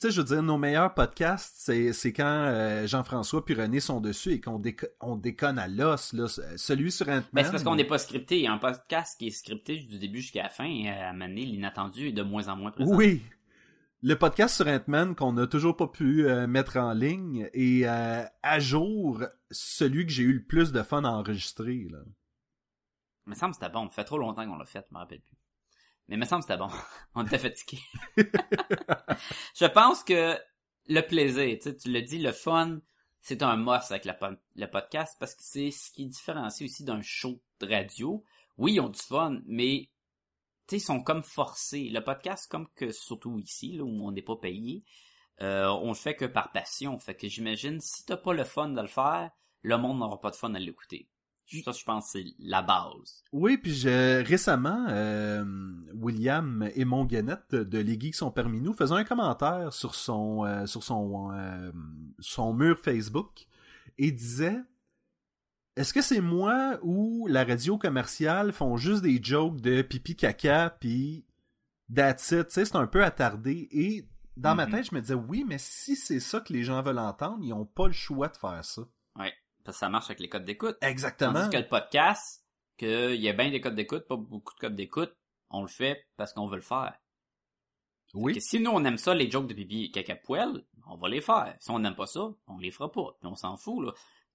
[0.00, 3.80] Tu sais, je veux dire, nos meilleurs podcasts, c'est, c'est quand euh, Jean-François puis René
[3.80, 6.14] sont dessus et qu'on déco- on déconne à l'os.
[6.56, 7.24] Celui sur Ant-Man...
[7.32, 8.46] Ben, c'est parce qu'on n'est pas scripté.
[8.46, 12.12] Un podcast qui est scripté du début jusqu'à la fin, euh, à donné, l'inattendu est
[12.12, 12.94] de moins en moins présent.
[12.94, 13.22] Oui.
[14.06, 18.22] Le podcast sur Ant-Man qu'on n'a toujours pas pu euh, mettre en ligne est euh,
[18.42, 21.86] à jour celui que j'ai eu le plus de fun à enregistrer.
[21.90, 22.00] Là.
[23.26, 23.88] Il me semble que c'était bon.
[23.88, 25.38] Ça fait trop longtemps qu'on l'a fait, je me rappelle plus.
[26.06, 26.68] Mais il me semble que c'était bon.
[27.14, 27.80] On était fatigués.
[29.54, 30.38] je pense que
[30.86, 32.80] le plaisir, tu sais, tu l'as dit, le fun,
[33.22, 34.18] c'est un must avec la
[34.54, 38.22] le podcast parce que c'est ce qui différencie aussi d'un show de radio.
[38.58, 39.88] Oui, ils ont du fun, mais
[40.66, 41.90] tu sais, sont comme forcés.
[41.92, 44.84] Le podcast, comme que surtout ici, là, où on n'est pas payé,
[45.42, 46.98] euh, on le fait que par passion.
[46.98, 49.30] Fait que j'imagine, si t'as pas le fun de le faire,
[49.62, 51.08] le monde n'aura pas de fun à l'écouter.
[51.62, 53.22] Ça, je pense, c'est la base.
[53.32, 55.44] Oui, puis je, récemment, euh,
[55.92, 60.46] William et mon Guenette de Les Geeks sont parmi nous faisaient un commentaire sur son
[60.46, 61.30] euh, sur son
[62.18, 63.46] son mur Facebook
[63.98, 64.58] et disait
[65.76, 70.70] Est-ce que c'est moi ou la radio commerciale font juste des jokes de pipi caca
[70.70, 71.26] puis
[71.94, 74.72] that's it, tu sais, c'est un peu attardé et dans ma Mhm.
[74.72, 77.52] tête, je me disais oui, mais si c'est ça que les gens veulent entendre, ils
[77.52, 78.82] ont pas le choix de faire ça.
[79.64, 80.76] Parce que ça marche avec les codes d'écoute.
[80.82, 81.32] Exactement.
[81.32, 82.44] Tandis que le podcast,
[82.76, 85.16] qu'il y a bien des codes d'écoute, pas beaucoup de codes d'écoute,
[85.48, 86.94] on le fait parce qu'on veut le faire.
[88.12, 88.34] Oui.
[88.34, 91.22] Que si nous on aime ça, les jokes de pipi caca poêle, on va les
[91.22, 91.56] faire.
[91.60, 93.16] Si on n'aime pas ça, on les fera pas.
[93.20, 93.92] Puis on s'en fout, là.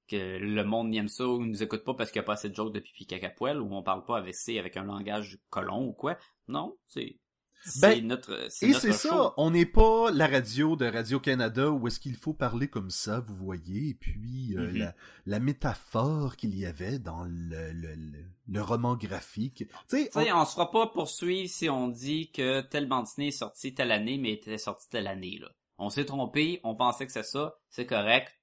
[0.10, 2.50] Que le monde aime ça ou nous écoute pas parce qu'il n'y a pas assez
[2.50, 5.38] de jokes de pipi caca poêle ou on parle pas avec C avec un langage
[5.52, 6.18] colon ou quoi.
[6.48, 7.20] Non, c'est,
[7.64, 8.34] c'est Ben, notre,
[8.64, 12.70] Et c'est ça, on n'est pas la radio de Radio-Canada où est-ce qu'il faut parler
[12.70, 14.78] comme ça, vous voyez, et puis euh, Mhm.
[14.80, 14.96] la,
[15.28, 19.58] la métaphore qu'il y avait dans le, le, le, le roman graphique.
[19.58, 23.04] Tu sais, Tu sais, on se fera pas poursuivre si on dit que telle bande
[23.04, 25.50] dessinée est sortie telle année, mais était sortie telle année, là.
[25.78, 28.34] On s'est trompé, on pensait que c'est ça, c'est correct.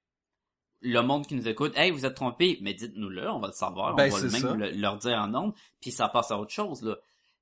[0.81, 3.95] Le monde qui nous écoute, hey, vous êtes trompé, mais dites-nous-le, on va le savoir,
[3.95, 6.51] Ben, on va le même le- leur dire en nombre, puis ça passe à autre
[6.51, 6.97] chose, là.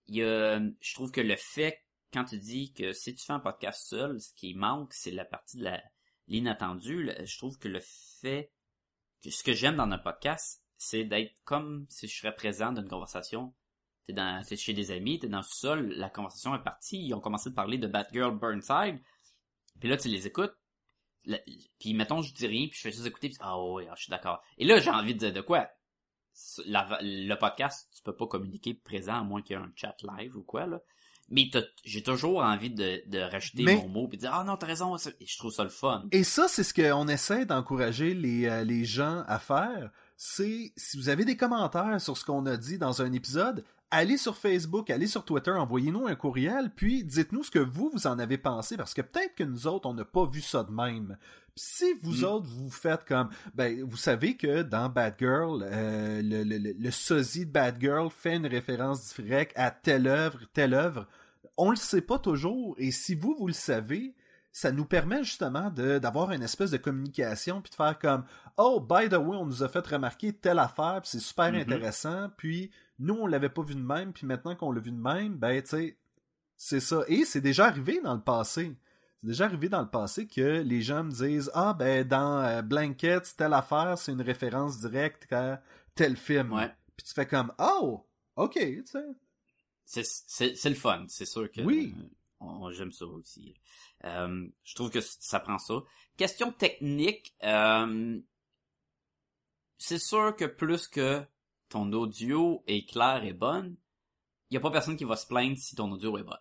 [0.07, 1.83] Il y a, je trouve que le fait,
[2.13, 5.25] quand tu dis que si tu fais un podcast seul, ce qui manque, c'est la
[5.25, 5.81] partie de la,
[6.27, 7.79] l'inattendu, je trouve que le
[8.21, 8.51] fait,
[9.23, 12.81] que ce que j'aime dans un podcast, c'est d'être comme si je serais présent dans
[12.81, 13.53] une conversation
[14.05, 17.13] t'es dans t'es chez des amis, t'es dans le sol, la conversation est partie, ils
[17.15, 18.99] ont commencé de parler de Batgirl Burnside,
[19.79, 20.53] puis là tu les écoutes,
[21.26, 21.39] la-
[21.80, 24.03] puis mettons je dis rien, puis je fais juste écouter, puis ah ouais, ah, je
[24.03, 24.41] suis d'accord.
[24.57, 25.67] Et là j'ai envie de dire de quoi?
[26.65, 29.95] La- le podcast, tu peux pas communiquer présent à moins qu'il y ait un chat
[30.17, 30.80] live ou quoi là.
[31.30, 31.49] Mais
[31.84, 34.67] j'ai toujours envie de, de rajouter Mais- mon mot puis de dire ah non t'as
[34.67, 36.05] raison, je trouve ça le fun.
[36.11, 39.89] Et ça, c'est ce qu'on essaie d'encourager les, euh, les gens à faire.
[40.17, 44.17] C'est, si vous avez des commentaires sur ce qu'on a dit dans un épisode, allez
[44.17, 48.19] sur Facebook, allez sur Twitter, envoyez-nous un courriel, puis dites-nous ce que vous, vous en
[48.19, 51.17] avez pensé, parce que peut-être que nous autres, on n'a pas vu ça de même.
[51.55, 52.23] Puis si vous Mm.
[52.25, 56.73] autres, vous faites comme, ben, vous savez que dans Bad Girl, euh, le, le, le,
[56.77, 61.07] le sosie de Bad Girl fait une référence directe à telle œuvre, telle œuvre.
[61.57, 64.13] On le sait pas toujours, et si vous, vous le savez,
[64.51, 68.23] ça nous permet justement d'avoir une espèce de communication puis de faire comme
[68.55, 71.59] oh by the way on nous a fait remarquer telle affaire puis c'est super Mhm.
[71.59, 74.98] intéressant puis nous on l'avait pas vu de même puis maintenant qu'on l'a vu de
[74.98, 75.98] même ben tu sais
[76.58, 78.76] c'est ça et c'est déjà arrivé dans le passé
[79.22, 82.62] c'est déjà arrivé dans le passé que les gens me disent ah ben dans euh,
[82.62, 85.62] Blankets telle affaire c'est une référence directe à
[85.96, 86.72] tel film Ouais.
[86.96, 90.04] puis tu fais comme oh ok tu sais
[90.48, 91.93] c'est le fun, c'est sûr que Oui.
[92.41, 93.54] euh, j'aime ça aussi.
[94.04, 95.76] Euh, je trouve que ça prend ça.
[96.18, 98.20] Question technique, euh,
[99.78, 101.22] c'est sûr que plus que
[101.76, 103.76] ton audio est clair et bonne,
[104.49, 106.38] il y a pas personne qui va se plaindre si ton audio est bon.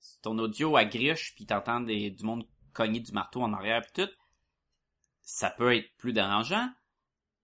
[0.00, 2.42] Si ton audio agriche puis t'entends des du monde
[2.72, 4.10] cogner du marteau en arrière puis tout,
[5.22, 6.68] ça peut être plus dérangeant.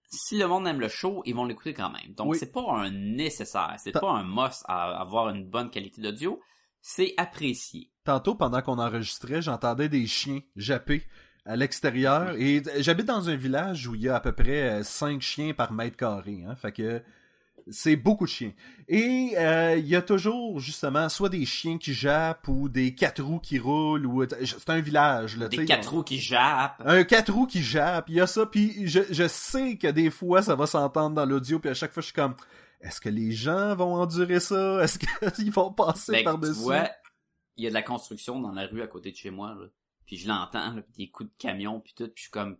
[0.08, 2.12] Si le monde aime le show, ils vont l'écouter quand même.
[2.14, 2.38] Donc Oui.
[2.40, 6.40] c'est pas un nécessaire, c'est pas un must à avoir une bonne qualité d'audio,
[6.80, 7.92] c'est apprécié.
[8.02, 11.06] Tantôt, pendant qu'on enregistrait, j'entendais des chiens japper
[11.46, 12.34] à l'extérieur.
[12.36, 15.72] Et j'habite dans un village où il y a à peu près 5 chiens par
[15.72, 16.44] mètre carré.
[16.46, 17.02] Hein, fait que
[17.68, 18.52] c'est beaucoup de chiens.
[18.88, 23.22] Et euh, il y a toujours, justement, soit des chiens qui jappent ou des quatre
[23.22, 24.06] roues qui roulent.
[24.06, 25.36] ou C'est un village.
[25.36, 26.80] Là, Des quatre roues qui jappent.
[26.84, 30.10] un quatre roues qui jappe, il y a ça, puis je, je sais que des
[30.10, 32.36] fois ça va s'entendre dans l'audio, puis à chaque fois je suis comme,
[32.80, 34.84] est-ce que les gens vont endurer ça?
[34.84, 34.98] Est-ce
[35.34, 36.60] qu'ils vont passer Ben, tu par-dessus?
[36.60, 36.88] vois,
[37.56, 39.66] il y a de la construction dans la rue à côté de chez moi, là.
[40.06, 42.56] Puis je l'entends, là, puis des coups de camion, puis tout, puis je suis comme...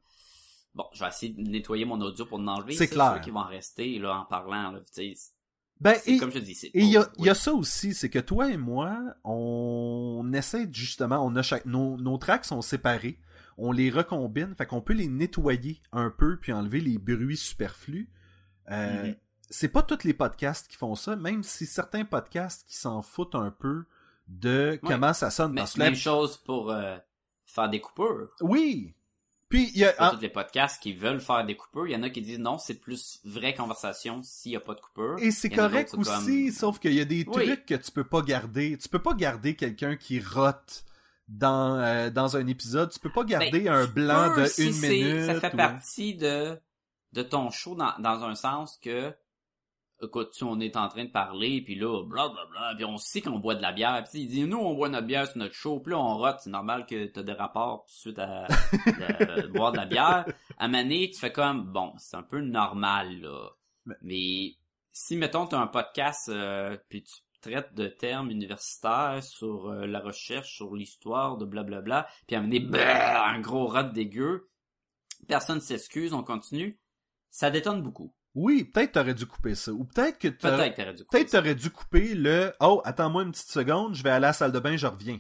[0.74, 2.74] bon, je vais essayer de nettoyer mon audio pour en enlever.
[2.74, 3.20] C'est Ça, clair.
[3.22, 5.32] qui vont en rester, là, en parlant, là, tu sais,
[5.80, 8.10] Ben, c'est et, comme je dis, c'est et il y y a ça aussi, c'est
[8.10, 12.62] que toi et moi, on essaie de, justement, on a chaque, nos, nos tracks sont
[12.62, 13.18] séparés,
[13.58, 18.10] on les recombine, fait qu'on peut les nettoyer un peu puis enlever les bruits superflus.
[18.70, 19.16] Euh, Mhm.
[19.48, 23.36] C'est pas tous les podcasts qui font ça, même si certains podcasts qui s'en foutent
[23.36, 23.84] un peu
[24.26, 25.52] de comment ça sonne.
[25.52, 26.96] Mais Parce même chose pour euh,
[27.56, 28.28] faire des coupures.
[28.40, 28.94] Oui.
[29.48, 31.86] Puis il y a, ah, tous les podcasts qui veulent faire des coupures.
[31.86, 34.74] Il y en a qui disent non, c'est plus vraie conversation s'il n'y a pas
[34.74, 35.16] de coupure.
[35.20, 37.46] Et c'est en correct aussi, comme- sauf qu'il y a des Oui.
[37.46, 38.76] trucs que tu peux pas garder.
[38.76, 40.84] Tu peux pas garder quelqu'un qui rote
[41.28, 42.90] dans, euh, dans un épisode.
[42.90, 45.26] Tu peux pas garder Ben, un tu blanc peux de si une minute.
[45.26, 46.58] Ça fait ou- partie de,
[47.12, 49.12] de ton show dans, dans un sens que,
[50.02, 53.38] écoute, tu, on est en train de parler, puis là, blablabla, puis on sait qu'on
[53.38, 55.80] boit de la bière, puis il dit, nous, on boit notre bière sur notre show,
[55.80, 59.78] puis là, on rote, c'est normal que t'as des rapports suite à de- boire de
[59.78, 60.26] la bière.
[60.58, 63.48] À Mané, tu fais comme, bon, c'est un peu normal, là.
[63.86, 64.54] Mais- Mais
[64.92, 70.00] si, mettons, t'as un podcast, euh, puis tu traites de termes universitaires sur euh, la
[70.00, 74.48] recherche, sur l'histoire, de blablabla, puis à Mané, brrr, un gros rot dégueu,
[75.28, 76.78] personne s'excuse, on continue,
[77.30, 78.12] ça détonne beaucoup.
[78.36, 79.72] Oui, peut-être t'aurais dû couper ça.
[79.72, 81.38] Ou peut-être que t'aurais- t'aurais dû couper peut-être ça.
[81.38, 84.52] t'aurais dû couper le Oh, attends-moi une petite seconde, je vais aller à la salle
[84.52, 85.18] de bain, je reviens.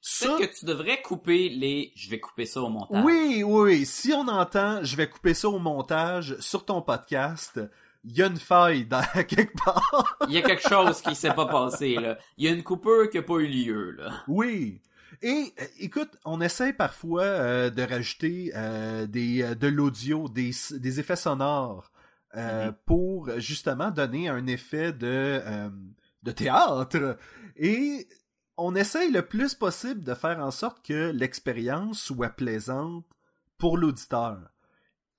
[0.00, 1.92] Ça, Peut-être que tu devrais couper les...
[1.94, 3.04] Je vais couper ça au montage.
[3.04, 3.86] oui, oui, oui.
[3.86, 7.60] Si on entend, je vais couper ça au montage sur ton podcast,
[8.02, 10.16] il y a une faille dans quelque part.
[10.26, 12.18] Il y a quelque chose qui s'est pas passé, là.
[12.36, 14.24] Il y a une coupure qui a pas eu lieu, là.
[14.26, 14.80] Oui.
[15.20, 20.98] Et euh, écoute, on essaie parfois euh, de rajouter euh, des de l'audio, des, des
[20.98, 21.91] effets sonores
[22.36, 22.74] euh, Mhm.
[22.86, 25.70] pour justement donner un effet de euh,
[26.22, 27.18] de théâtre.
[27.56, 28.08] Et
[28.56, 33.04] on essaye le plus possible de faire en sorte que l'expérience soit plaisante
[33.58, 34.38] pour l'auditeur.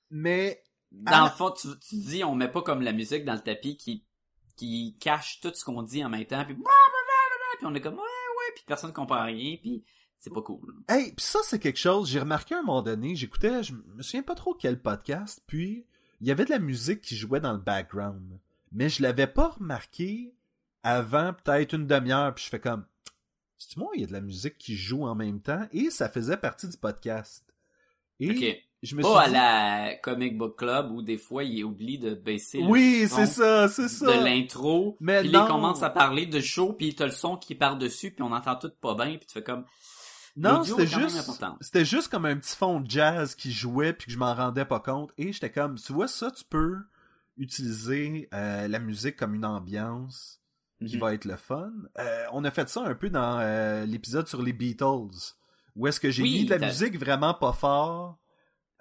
[0.10, 0.62] Mais
[0.92, 3.78] Dans le fond, tu, tu dis, on met pas comme la musique dans le tapis
[3.78, 4.06] qui,
[4.56, 8.00] qui cache tout ce qu'on dit en même temps, puis puis on est comme, ouais,
[8.02, 9.84] ouais, puis personne comprend rien, puis
[10.20, 10.74] c'est pas cool.
[10.88, 14.02] Hey, puis ça c'est quelque chose, j'ai remarqué à un moment donné, j'écoutais, je me
[14.04, 15.86] souviens pas trop quel podcast, puis
[16.24, 18.40] il y avait de la musique qui jouait dans le background.
[18.72, 20.34] Mais je l'avais pas remarqué
[20.82, 22.86] avant peut-être une demi-heure, puis je fais comme
[23.58, 25.68] c'est moi, il y a de la musique qui joue en même temps?
[25.72, 27.44] Et ça faisait partie du podcast.
[28.20, 28.58] Et Ok.
[28.84, 31.98] je me Pas à suis dit, la Comic Book Club où des fois il oublie
[32.00, 34.06] de baisser le Oui, son c'est ça, c'est ça.
[34.18, 35.44] de l'intro, Mais puis non.
[35.44, 38.32] il commence à parler de show, puis t'as le son qui est par-dessus, puis on
[38.32, 39.66] entend tout pas bien, puis tu fais comme,
[40.36, 41.32] Non, c'était juste,
[41.62, 44.66] c'était juste comme un petit fond de jazz qui jouait puis que je m'en rendais
[44.66, 45.12] pas compte.
[45.18, 46.78] Et j'étais comme, tu vois ça, tu peux
[47.38, 50.42] utiliser euh, la musique comme une ambiance
[50.86, 51.02] qui Mhm.
[51.02, 51.72] va être le fun.
[52.00, 55.34] Euh, on a fait ça un peu dans euh, l'épisode sur les Beatles,
[55.76, 58.18] où est-ce que j'ai Oui, mis de la musique vraiment pas fort.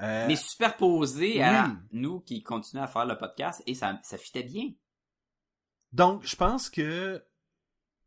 [0.00, 1.76] Mais superposé à oui.
[1.92, 4.70] nous qui continuons à faire le podcast, et ça, ça fitait bien.
[5.92, 7.22] Donc, je pense que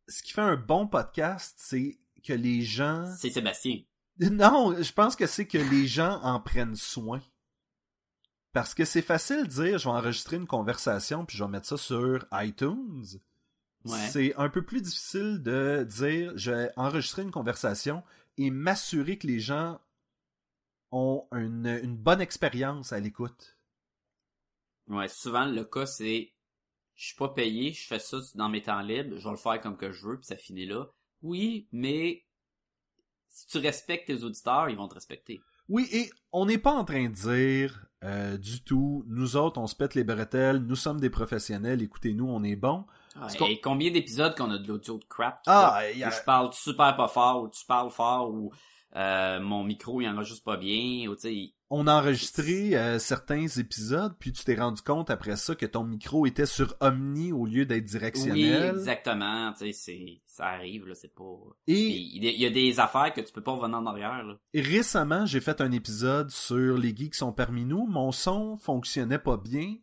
[0.07, 3.05] ce qui fait un bon podcast, c'est que les gens...
[3.17, 3.81] C'est Sébastien.
[4.19, 7.21] Non, je pense que c'est que les gens en prennent soin.
[8.53, 11.67] Parce que c'est facile de dire, je vais enregistrer une conversation puis je vais mettre
[11.67, 13.05] ça sur iTunes.
[13.83, 14.07] Ouais.
[14.09, 18.03] C'est un peu plus difficile de dire, je vais enregistrer une conversation
[18.37, 19.79] et m'assurer que les gens
[20.91, 23.57] ont une, une bonne expérience à l'écoute.
[24.87, 26.31] Ouais, souvent le cas c'est
[26.95, 29.59] je suis pas payé, je fais ça dans mes temps libres, je vais le faire
[29.59, 30.85] comme que je veux, puis ça finit là.
[31.25, 32.23] Oui, mais
[33.27, 35.41] si tu respectes tes auditeurs, ils vont te respecter.
[35.67, 39.65] Oui, et on n'est pas en train de dire euh, du tout, nous autres, on
[39.65, 42.85] se pète les bretelles, nous sommes des professionnels, écoutez-nous, on est bons.
[43.39, 45.41] Qu'on- Et combien d'épisodes qu'on a de l'audio de crap?
[45.47, 48.51] Ah, y a- où je parle super pas fort, ou tu parles fort, ou
[48.95, 53.47] euh, mon micro il enregistre pas bien, ou tu sais, On a enregistré euh, certains
[53.47, 57.45] épisodes, puis tu t'es rendu compte après ça que ton micro était sur Omni au
[57.45, 58.75] lieu d'être oui, directionnel.
[58.75, 61.23] exactement, tu sais, ça arrive, là, c'est pas...
[61.67, 64.37] Et Il y a- des affaires que tu peux pas revenir en arrière, là.
[64.53, 67.85] récemment, j'ai fait un épisode sur les geeks sont parmi nous.
[67.87, 69.75] Mon son fonctionnait pas bien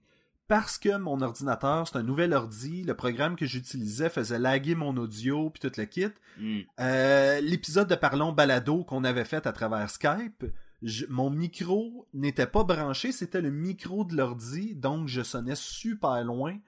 [0.48, 2.82] parce que mon ordinateur, c'est un nouvel ordi.
[2.84, 6.08] Le programme que j'utilisais faisait laguer mon audio, puis tout le kit.
[6.38, 6.60] Hmm.
[6.80, 10.44] Euh, L'épisode de Parlons Balado qu'on avait fait à travers Skype,
[10.82, 16.22] je- mon micro n'était pas branché, c'était le micro de l'ordi, donc je sonnais super
[16.24, 16.58] loin.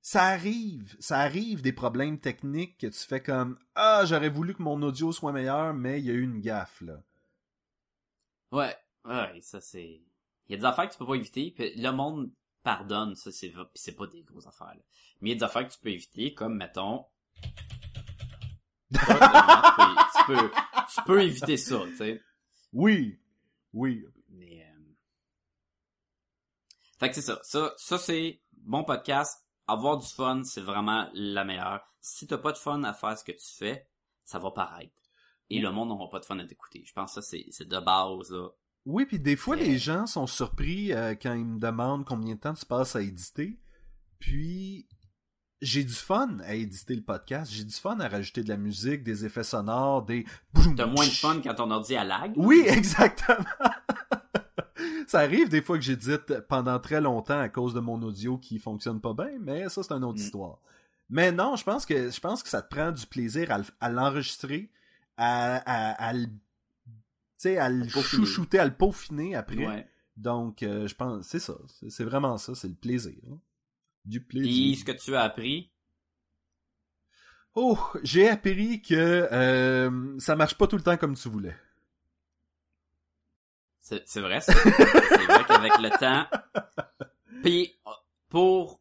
[0.00, 4.62] Ça arrive, ça arrive des problèmes techniques que tu fais comme Ah, j'aurais voulu que
[4.62, 7.02] mon audio soit meilleur, mais il y a eu une gaffe là.
[8.52, 8.74] Ouais,
[9.04, 10.00] ouais, ça c'est.
[10.48, 12.30] Il y a des affaires que tu peux pas éviter, puis le monde
[12.68, 14.74] pardonne, ça c'est c'est pas des grosses affaires.
[14.74, 14.82] Là.
[15.20, 17.06] Mais il y a des affaires que tu peux éviter, comme mettons.
[18.90, 19.14] Tu, peux,
[20.16, 20.50] tu, peux,
[20.94, 22.22] tu peux éviter ça, tu sais.
[22.72, 23.18] Oui,
[23.72, 24.04] oui.
[24.28, 24.94] Mais euh,
[26.98, 27.38] Fait que c'est ça.
[27.42, 29.46] Ça, ça c'est bon podcast.
[29.66, 31.80] Avoir du fun, c'est vraiment la meilleure.
[32.00, 33.88] Si t'as pas de fun à faire ce que tu fais,
[34.24, 34.92] ça va paraître.
[35.48, 36.82] Et le monde n'aura pas de fun à t'écouter.
[36.84, 38.48] Je pense que ça, c'est de base, là.
[38.90, 42.40] Oui, puis des fois, les gens sont surpris euh, quand ils me demandent combien de
[42.40, 43.58] temps tu passes à éditer.
[44.18, 44.88] Puis,
[45.60, 47.52] j'ai du fun à éditer le podcast.
[47.52, 50.24] J'ai du fun à rajouter de la musique, des effets sonores, des...
[50.76, 52.32] T'as moins de fun quand ton ordi a lag.
[52.36, 53.44] Oui, exactement.
[55.06, 58.58] ça arrive des fois que j'édite pendant très longtemps à cause de mon audio qui
[58.58, 60.22] fonctionne pas bien, mais ça c'est une autre Mm.
[60.24, 60.58] histoire.
[61.10, 63.64] Mais non, je pense que je pense que ça te prend du plaisir à, le-
[63.80, 64.70] à l'enregistrer,
[65.16, 66.26] à, à, à le,
[67.42, 69.66] sais, à le chouchouter, à le peaufiner après.
[69.66, 69.88] Ouais.
[70.16, 71.54] Donc, euh, je pense, c'est ça.
[71.88, 73.14] C'est, vraiment ça, c'est le plaisir.
[73.30, 73.38] hein.
[74.04, 74.78] Du plaisir.
[74.78, 75.70] ce que tu as appris,
[77.54, 81.56] Oh, j'ai appris que euh, ça marche pas tout le temps comme tu voulais.
[83.80, 84.52] c'est, c'est vrai, ça.
[84.62, 86.26] c'est vrai qu'avec le temps,
[87.42, 87.76] puis
[88.28, 88.77] pour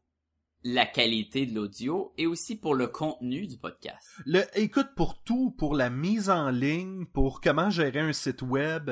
[0.68, 4.06] la qualité de l'audio et aussi pour le contenu du podcast.
[4.26, 8.92] Le, écoute, pour tout, pour la mise en ligne, pour comment gérer un site web,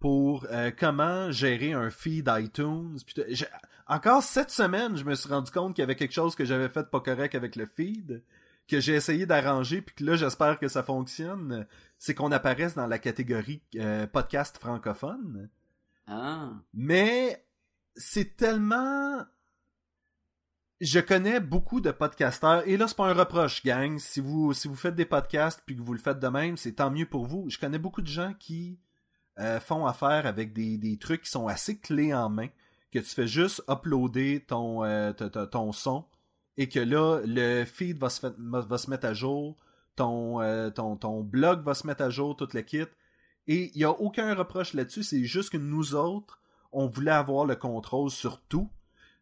[0.00, 2.98] pour euh, comment gérer un feed iTunes.
[3.06, 3.24] puis
[3.86, 6.68] encore cette semaine, je me suis rendu compte qu'il y avait quelque chose que j'avais
[6.68, 8.22] fait pas correct avec le feed,
[8.68, 11.66] que j'ai essayé d'arranger, puis que là, j'espère que ça fonctionne.
[11.98, 15.48] C'est qu'on apparaisse dans la catégorie euh, podcast francophone.
[16.06, 16.50] Ah.
[16.74, 17.46] Mais
[17.96, 19.24] c'est tellement.
[20.84, 23.98] Je connais beaucoup de podcasteurs, et là, c'est pas un reproche, gang.
[23.98, 27.06] Si vous, faites des podcasts puis que vous le faites de même, c'est tant mieux
[27.06, 27.48] pour vous.
[27.48, 28.78] Je connais beaucoup de gens qui
[29.38, 32.48] euh, font affaire avec des, trucs qui sont assez clés en main,
[32.92, 36.04] que tu fais juste uploader ton, euh, ton, son,
[36.58, 39.56] et que là, le feed va se, fait- va se mettre à jour,
[39.96, 42.84] ton, euh, ton, ton blog va se mettre à jour, tout le kit.
[43.46, 47.46] Et il n'y a aucun reproche là-dessus, c'est juste que nous autres, on voulait avoir
[47.46, 48.68] le contrôle sur tout.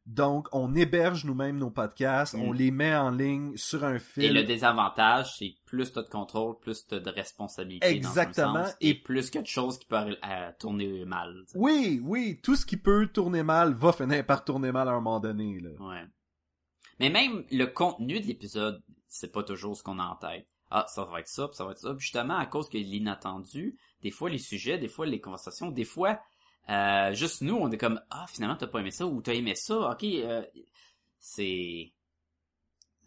[0.05, 2.40] Donc, on héberge nous-mêmes nos podcasts, Mm.
[2.42, 4.24] on les met en ligne sur un fil.
[4.24, 8.53] Et le désavantage, c'est plus t'as de contrôle, plus t'as de responsabilité Exactement.
[8.55, 11.44] dans un sens, Et- et plus a de choses qui peuvent euh, tourner mal.
[11.55, 14.94] Oui, oui, tout ce qui peut tourner mal va finir par tourner mal à un
[15.00, 15.61] moment donné.
[15.61, 15.70] Là.
[15.78, 16.05] Ouais.
[16.98, 20.48] Mais même le contenu de l'épisode, c'est pas toujours ce qu'on a en tête.
[20.70, 21.94] Ah, ça va être ça, puis ça va être ça.
[21.98, 26.18] Justement, à cause que l'inattendu, des fois les sujets, des fois les conversations, des fois,
[26.71, 29.55] euh, juste nous, on est comme, ah, finalement, t'as pas aimé ça, ou t'as aimé
[29.55, 30.43] ça, ok, euh,
[31.19, 31.93] c'est...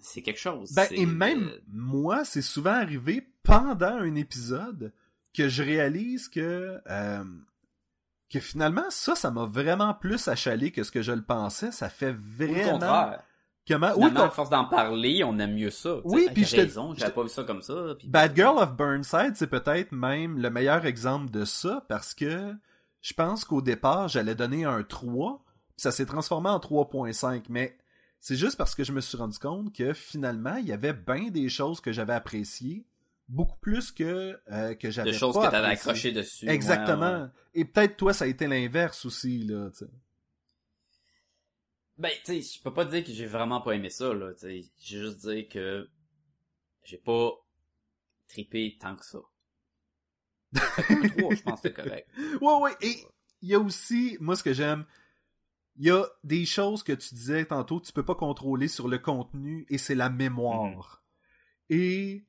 [0.05, 0.71] C'est quelque chose.
[0.73, 4.93] Ben, et même euh, moi, c'est souvent arrivé pendant un épisode
[5.33, 7.23] que je réalise que euh,
[8.29, 11.71] que finalement ça, ça m'a vraiment plus achalé que ce que je le pensais.
[11.71, 13.23] Ça fait vraiment contraire.
[13.67, 13.93] comment.
[13.97, 15.97] Oui, à force d'en parler, on aime mieux ça.
[16.03, 17.95] Oui, puis je raison, j'avais pas vu ça comme ça.
[18.03, 22.53] Bad Girl of Burnside, c'est peut-être même le meilleur exemple de ça parce que
[23.05, 27.77] je pense qu'au départ, j'allais donner un 3, puis ça s'est transformé en 3.5, mais
[28.19, 31.29] c'est juste parce que je me suis rendu compte que finalement, il y avait bien
[31.29, 32.83] des choses que j'avais appréciées,
[33.27, 36.49] beaucoup plus que, euh, que j'avais de choses pas que t'avais accroché dessus.
[36.49, 37.25] Exactement.
[37.25, 37.29] ouais.
[37.53, 39.91] Et peut-être toi, ça a été l'inverse aussi, là, tu sais.
[41.99, 44.39] Ben, tu sais, je peux pas dire que j'ai vraiment pas aimé ça, là, tu
[44.39, 44.61] sais.
[44.79, 45.87] J'ai juste dire que
[46.83, 47.33] j'ai pas
[48.27, 49.19] trippé tant que ça.
[50.75, 52.07] Fait que trois, je pense que c'est correct.
[52.41, 52.71] Ouais, ouais.
[52.81, 52.95] Et
[53.41, 54.85] il y a aussi, moi, ce que j'aime,
[55.77, 58.97] il y a des choses que tu disais tantôt, tu peux pas contrôler sur le
[58.97, 61.03] contenu, et c'est la mémoire.
[61.69, 62.23] Et,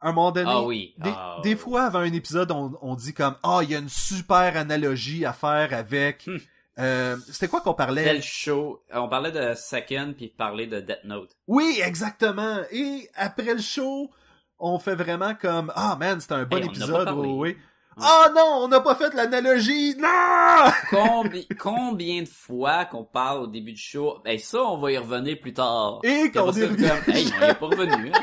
[0.00, 0.94] à un moment donné, Ah oui.
[0.98, 3.78] des, ah, des fois, avant un épisode, on, on dit comme, ah, il y a
[3.78, 6.38] une super analogie à faire avec, Hmm.
[6.78, 8.04] euh, c'était quoi qu'on parlait?
[8.04, 8.82] Tel show.
[8.92, 11.36] On parlait de Second puis parlait de Death Note.
[11.46, 12.58] Oui, exactement.
[12.70, 14.10] Et après le show,
[14.58, 17.56] on fait vraiment comme, ah, man, c'était un bon Hey, épisode, oui,
[17.96, 18.02] oui.
[18.06, 20.70] Ah non, on n'a pas fait l'analogie, non!
[20.90, 24.20] Combi- combien de fois qu'on parle au début du show?
[24.24, 26.00] Ben ça, on va y revenir plus tard.
[26.02, 26.88] Et qu'on y revient.
[27.04, 28.12] comme, Hey, on y est pas revenu.
[28.12, 28.20] hein?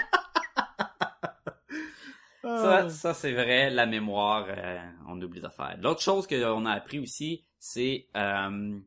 [2.43, 2.57] Ah.
[2.61, 5.75] Ça, ça c'est vrai, la mémoire, euh, on oublie de faire.
[5.81, 8.79] L'autre chose qu'on a appris aussi, c'est euh,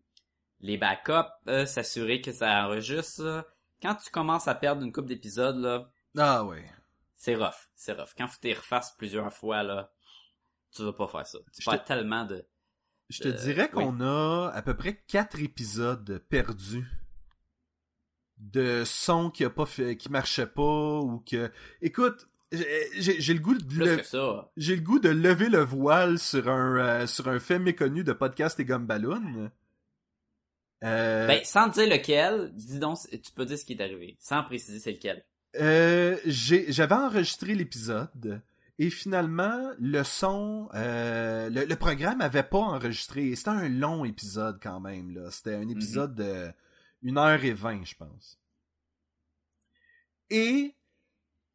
[0.60, 3.46] les backups, euh, s'assurer que ça enregistre.
[3.82, 6.64] Quand tu commences à perdre une coupe d'épisodes, là, Ah ouais.
[7.16, 8.14] c'est rough, c'est rough.
[8.16, 9.90] Quand faut les refasses plusieurs fois, là,
[10.74, 11.38] tu vas pas faire ça.
[11.56, 12.44] Tu perds tellement de...
[13.08, 16.86] Je te dirais qu'on a à peu près quatre épisodes perdus
[18.38, 21.50] de sons qui a pas fait, qui marchaient pas ou que.
[21.82, 23.96] Écoute, j'ai le goût de le-
[24.56, 28.12] j'ai le goût de lever le voile sur un euh, sur un fait méconnu de
[28.12, 29.50] podcast et gumballoon.
[30.82, 34.16] Euh, Ben, sans dire lequel, dis donc, tu peux dire ce qui est arrivé.
[34.20, 35.24] Sans préciser c'est lequel.
[35.60, 38.40] euh, j'avais enregistré l'épisode
[38.82, 43.36] Et finalement, le son, euh, le, le programme avait pas enregistré.
[43.36, 45.14] C'était un long épisode quand même.
[45.14, 45.30] là.
[45.30, 46.50] C'était un épisode de
[47.06, 48.40] 1 heure et 20, je pense.
[50.30, 50.74] Et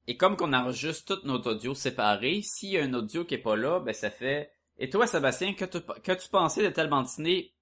[0.07, 3.37] Et comme qu'on enregistre tout notre audio séparé, s'il y a un audio qui est
[3.39, 4.53] pas là, ben ça fait.
[4.77, 7.53] Et toi, Sébastien, que tu, que tu pensais de telle bande dessinée?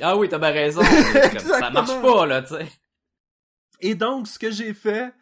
[0.00, 0.82] Ah oui, t'as bien raison.
[0.82, 2.68] Comme, ça marche pas, là, tu sais.
[3.80, 5.12] Et donc, ce que j'ai fait,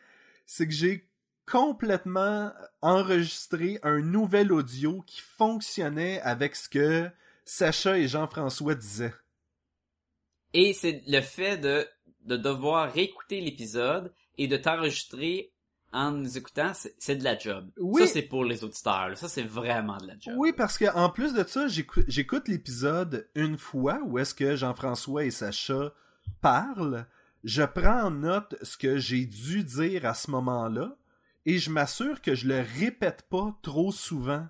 [0.44, 1.09] c'est que j'ai
[1.46, 7.10] complètement enregistré un nouvel audio qui fonctionnait avec ce que
[7.44, 9.14] Sacha et Jean-François disaient.
[10.54, 11.86] Et c'est le fait de,
[12.24, 15.52] de devoir réécouter l'épisode et de t'enregistrer
[15.92, 17.68] en nous écoutant, c'est de la job.
[17.76, 18.06] Oui.
[18.06, 19.08] Ça, c'est pour les auditeurs.
[19.08, 19.16] là.
[19.16, 20.34] Ça, c'est vraiment de la job.
[20.36, 24.54] Oui, parce que en plus de ça, j'écou- j'écoute l'épisode une fois où est-ce que
[24.54, 25.92] Jean-François et Sacha
[26.40, 27.06] parlent.
[27.42, 30.96] Je prends en note ce que j'ai dû dire à ce moment-là
[31.46, 34.46] et je m'assure que je le répète pas trop souvent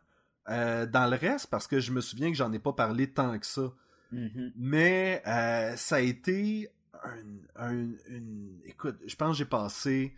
[0.48, 3.38] euh, dans le reste parce que je me souviens que j'en ai pas parlé tant
[3.38, 3.70] que ça.
[4.12, 4.52] Mhm.
[4.56, 6.68] Mais euh, ça a été
[7.04, 8.60] un, un- une...
[8.64, 10.14] Écoute, je pense que j'ai passé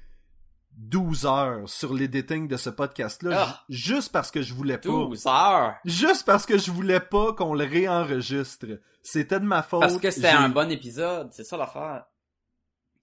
[0.79, 3.65] 12 heures sur l'editing de ce podcast-là, Ah!
[3.69, 4.89] ju- juste parce que je voulais pas.
[4.89, 5.75] 12 heures!
[5.85, 8.67] Juste parce que je voulais pas qu'on le réenregistre.
[9.03, 9.81] C'était de ma faute.
[9.81, 12.07] Parce que c'était un bon épisode, c'est ça l'affaire.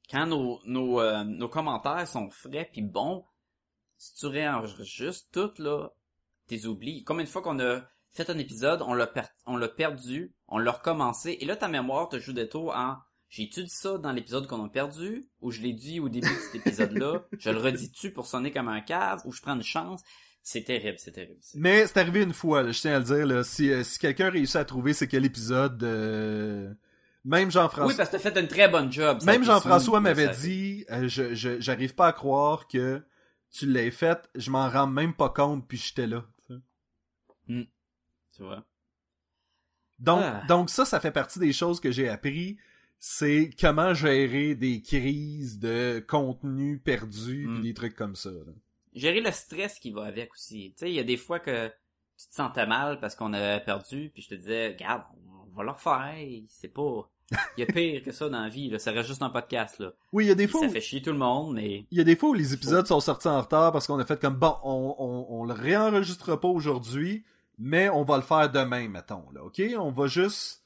[0.09, 3.24] Quand nos, nos, euh, nos commentaires sont frais puis bons,
[4.00, 5.89] si tu réenregistres tout, là,
[6.47, 7.04] t'es oublies.
[7.04, 7.82] Combien de fois qu'on a
[8.12, 11.68] fait un épisode, on l'a per- on l'a perdu, on l'a recommencé, et là ta
[11.68, 12.97] mémoire te joue des tours en
[13.32, 16.34] j'ai-tu dit ça dans l'épisode qu'on a perdu, ou je l'ai dit au début de
[16.34, 20.02] cet épisode-là, je le redis-tu pour sonner comme un cave, ou je prends une chance?
[20.41, 21.38] C'est terrible, c'est terrible.
[21.54, 23.28] Mais c'est arrivé une fois, là, je tiens à le dire.
[23.28, 26.74] Là, si euh, si quelqu'un réussit à trouver c'est quel épisode, euh,
[27.24, 29.22] même Jean-François, Oui, parce que t'as fait une très bonne job.
[29.26, 33.04] même Jean-François m'avait dit, euh, je je- j'arrive pas à croire que
[33.52, 34.30] tu l'aies fait.
[34.36, 36.26] Je m'en rends même pas compte, puis j'étais là.
[37.47, 38.64] tu vois.
[39.97, 40.43] Donc, Ah.
[40.47, 42.58] donc ça, ça fait partie des choses que j'ai appris.
[43.00, 47.54] C'est comment gérer des crises de contenu perdu Mm.
[47.56, 48.30] puis des trucs comme ça.
[48.32, 48.52] là.
[48.93, 50.72] gérer le stress qui va avec aussi.
[50.72, 51.68] Tu sais, il y a des fois que
[52.18, 55.64] tu te sentais mal parce qu'on avait perdu, puis je te disais, regarde, on va
[55.64, 56.18] le refaire,
[56.50, 57.10] c'est pas...
[57.58, 58.80] Il y a pire que ça dans la vie, là.
[58.80, 59.92] ça reste juste un podcast, là.
[60.12, 60.62] Oui, il y a des fois.
[60.62, 61.86] Ça fait chier tout le monde, mais...
[61.92, 64.06] Il y a des fois où les épisodes sont sortis en retard parce qu'on a
[64.06, 67.24] fait comme bon, on, on, on le réenregistrera pas aujourd'hui,
[67.60, 69.30] mais on va le faire demain, mettons.
[69.32, 70.64] Là, ok, on va juste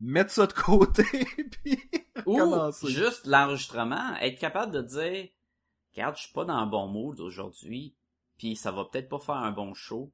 [0.00, 1.02] mettre ça de côté
[1.62, 1.78] puis
[2.26, 2.88] Ou recommencer.
[2.88, 5.28] juste l'enregistrement, être capable de dire,
[5.94, 7.94] regarde, je suis pas dans un bon mood aujourd'hui,
[8.38, 10.12] puis ça va peut-être pas faire un bon show.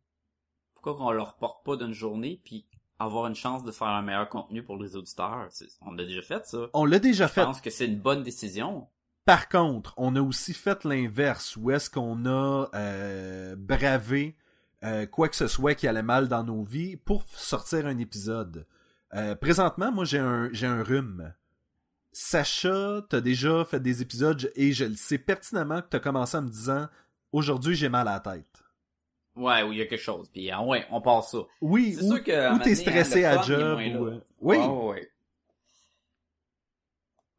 [0.74, 2.66] Pourquoi qu'on le reporte pas d'une journée, puis
[3.04, 5.48] avoir une chance de faire un meilleur contenu pour les auditeurs?
[5.82, 6.58] On a déjà fait ça.
[6.72, 7.44] On l'a déjà Je fait.
[7.44, 8.88] pense que c'est une bonne décision.
[9.24, 14.36] Par contre, on a aussi fait l'inverse, où est-ce qu'on a euh, bravé
[14.84, 18.66] euh, quoi que ce soit qui allait mal dans nos vies pour sortir un épisode.
[19.14, 21.32] Euh, présentement, moi j'ai un j'ai un rhume.
[22.12, 26.42] Sacha, t'as déjà fait des épisodes et je le sais pertinemment que t'as commencé en
[26.42, 26.88] me disant
[27.32, 28.53] aujourd'hui j'ai mal à la tête.
[29.36, 30.28] Ouais, où il y a quelque chose.
[30.30, 31.38] Puis ah ouais, on passe ça.
[31.60, 33.78] Oui, C'est ou, sûr que ou t'es stressé hein, à job.
[34.00, 34.16] ou, là.
[34.40, 34.56] Oui.
[34.56, 35.10] Ouais, ouais.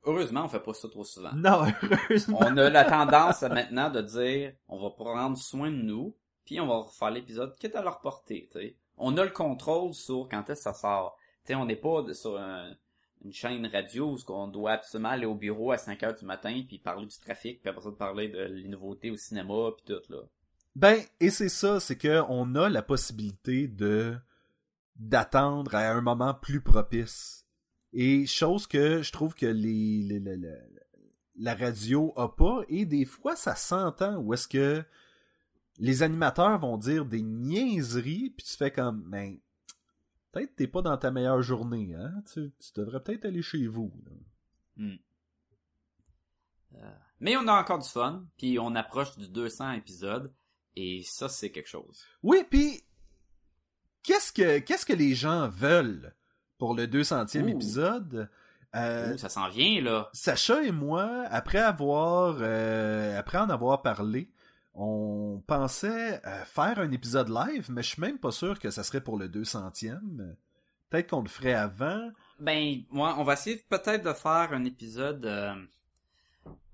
[0.04, 1.32] Heureusement, on fait pas ça trop souvent.
[1.34, 2.38] Non, heureusement.
[2.42, 6.16] on a la tendance à, maintenant de dire on va prendre soin de nous,
[6.46, 8.76] puis on va refaire l'épisode quitte à le reporter, tu sais.
[8.98, 11.18] On a le contrôle sur quand est-ce que ça sort.
[11.44, 12.72] Tu sais, on n'est pas sur un-
[13.24, 16.62] une chaîne radio où on doit absolument aller au bureau à 5 heures du matin
[16.68, 20.12] puis parler du trafic, puis après ça parler de les nouveautés au cinéma puis tout
[20.14, 20.20] là.
[20.76, 24.18] Ben, et c'est ça, c'est que on a la possibilité de
[24.98, 27.46] d'attendre à un moment plus propice.
[27.94, 30.22] Et chose que je trouve que les,
[31.38, 34.84] la radio a pas, et des fois ça s'entend où est-ce que
[35.78, 39.38] les animateurs vont dire des niaiseries, puis tu fais comme, ben,
[40.32, 42.24] peut-être t'es pas dans ta meilleure journée, hein?
[42.34, 43.94] Tu, devrais peut-être aller chez vous.
[44.06, 44.88] là.
[47.22, 50.34] Mais on a encore du fun, puis on approche du 200 épisodes
[50.76, 52.04] et ça c'est quelque chose.
[52.24, 52.84] Oui, puis
[54.04, 56.14] qu'est-ce que qu'est-ce que les gens veulent
[56.58, 57.48] pour le 200e Ouh.
[57.50, 58.30] épisode?
[58.76, 60.10] Euh, Ouh, ça s'en vient là.
[60.14, 64.30] Sacha et moi, après avoir euh, après en avoir parlé,
[64.74, 68.84] on pensait euh, faire un épisode live, mais je suis même pas sûr que ça
[68.84, 70.36] serait pour le 200e.
[70.90, 72.12] Peut-être qu'on le ferait avant.
[72.40, 75.26] Ben, moi, on va essayer peut-être de faire un épisode,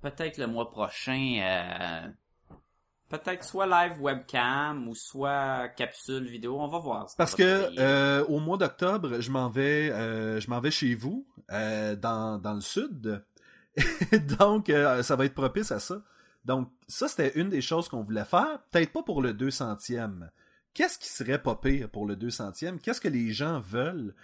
[0.02, 2.11] peut-être le mois prochain,
[3.12, 7.10] peut-être soit live webcam ou soit capsule vidéo, on va voir.
[7.10, 10.72] ça Parce va que euh, au mois d'octobre, je m'en vais, euh, je m'en vais
[10.72, 13.24] chez vous, euh, dans, dans le sud.
[14.40, 14.72] Donc,
[15.02, 16.02] ça va être propice à ça.
[16.46, 18.60] Donc, ça, c'était une des choses qu'on voulait faire.
[18.72, 20.30] Peut-être pas pour le 200e.
[20.74, 22.80] Qu'est-ce qui serait pas pire pour le 200e?
[22.80, 24.16] Qu'est-ce que les gens veulent?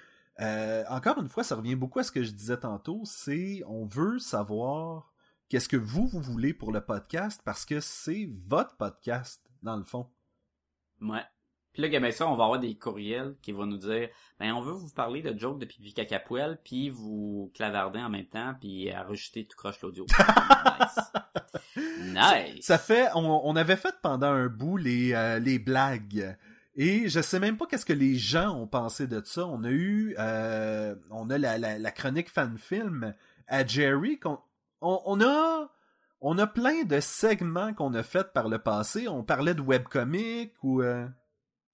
[0.89, 4.19] Encore une fois, ça revient beaucoup à ce que je disais tantôt, c'est on veut
[4.19, 5.11] savoir
[5.49, 9.83] qu'est-ce que vous, vous voulez pour le podcast parce que c'est votre podcast, dans le
[9.83, 10.07] fond.
[11.01, 11.23] Ouais.
[11.73, 14.09] Puis là, ben ça, on va avoir des courriels qui vont nous dire,
[14.39, 18.09] ben on veut vous parler de jokes de pipi caca poêle, puis vous clavarder en
[18.09, 20.05] même temps, puis enregistrer tout croche l'audio.
[21.77, 21.85] nice.
[22.13, 22.65] Nice.
[22.65, 26.35] Ça fait, on, on avait fait pendant un bout les, euh, les blagues.
[26.75, 29.45] Et je sais même pas qu'est-ce que les gens ont pensé de ça.
[29.47, 33.13] On a eu, euh, on a la, la, la chronique fan film
[33.47, 34.19] à Jerry.
[34.19, 34.39] qu'on-
[34.81, 35.69] On, a,
[36.21, 39.07] on a plein de segments qu'on a fait par le passé.
[39.07, 40.81] On parlait de webcomic ou.
[40.81, 41.07] euh,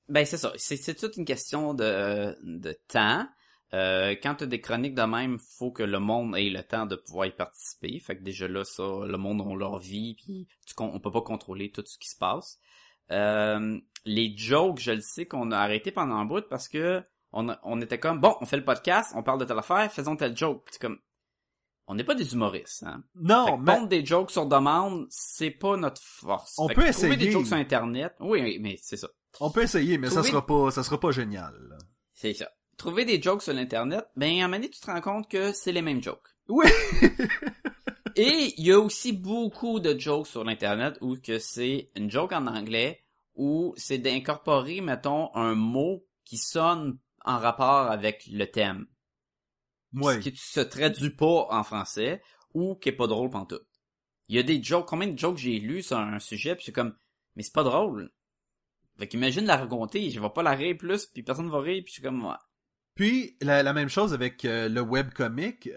[0.10, 3.28] Ben c'est ça, c'est toute une question de, de temps.
[3.74, 6.86] Euh, quand tu as des chroniques de même, faut que le monde ait le temps
[6.86, 8.00] de pouvoir y participer.
[8.00, 11.22] Fait que déjà là, ça, le monde a leur vie, puis tu, on peut pas
[11.22, 12.60] contrôler tout ce qui se passe.
[13.12, 17.48] Euh, les jokes, je le sais qu'on a arrêté pendant un bout parce que on,
[17.64, 20.38] on était comme bon, on fait le podcast, on parle de telle affaire, faisons tel
[20.38, 20.64] joke.
[20.66, 21.00] Puis comme
[21.88, 23.04] on n'est pas des humoristes, hein.
[23.16, 26.56] Non, mais pondre des jokes sur demande, c'est pas notre force.
[26.58, 27.18] On Fait peut essayer.
[27.18, 28.14] des jokes sur internet.
[28.20, 29.10] Oui, oui, mais c'est ça.
[29.40, 31.54] on peut essayer, mais ça sera pas, ça sera pas génial.
[32.14, 32.50] C'est ça.
[32.78, 35.52] Trouver des jokes sur l'internet, ben à un moment donné, tu te rends compte que
[35.54, 36.28] c'est les mêmes jokes.
[36.48, 36.66] Oui.
[38.16, 42.32] Et il y a aussi beaucoup de jokes sur l'internet où que c'est une joke
[42.32, 43.04] en anglais
[43.36, 48.86] où c'est d'incorporer, mettons, un mot qui sonne en rapport avec le thème.
[49.94, 50.22] Ouais.
[50.22, 52.22] Ce qui se traduit pas en français
[52.54, 53.66] ou qui est pas drôle pantoute.
[54.30, 56.72] Il y a des jokes, combien de jokes j'ai lus sur un sujet puis c'est
[56.72, 56.96] comme,
[57.36, 58.12] mais c'est pas drôle.
[58.98, 61.90] Fait qu'imagine la raconter, je vais pas la rire plus puis personne va rire puis
[61.90, 62.36] je suis comme, ouais.
[62.96, 65.68] Puis la, la même chose avec euh, le webcomic.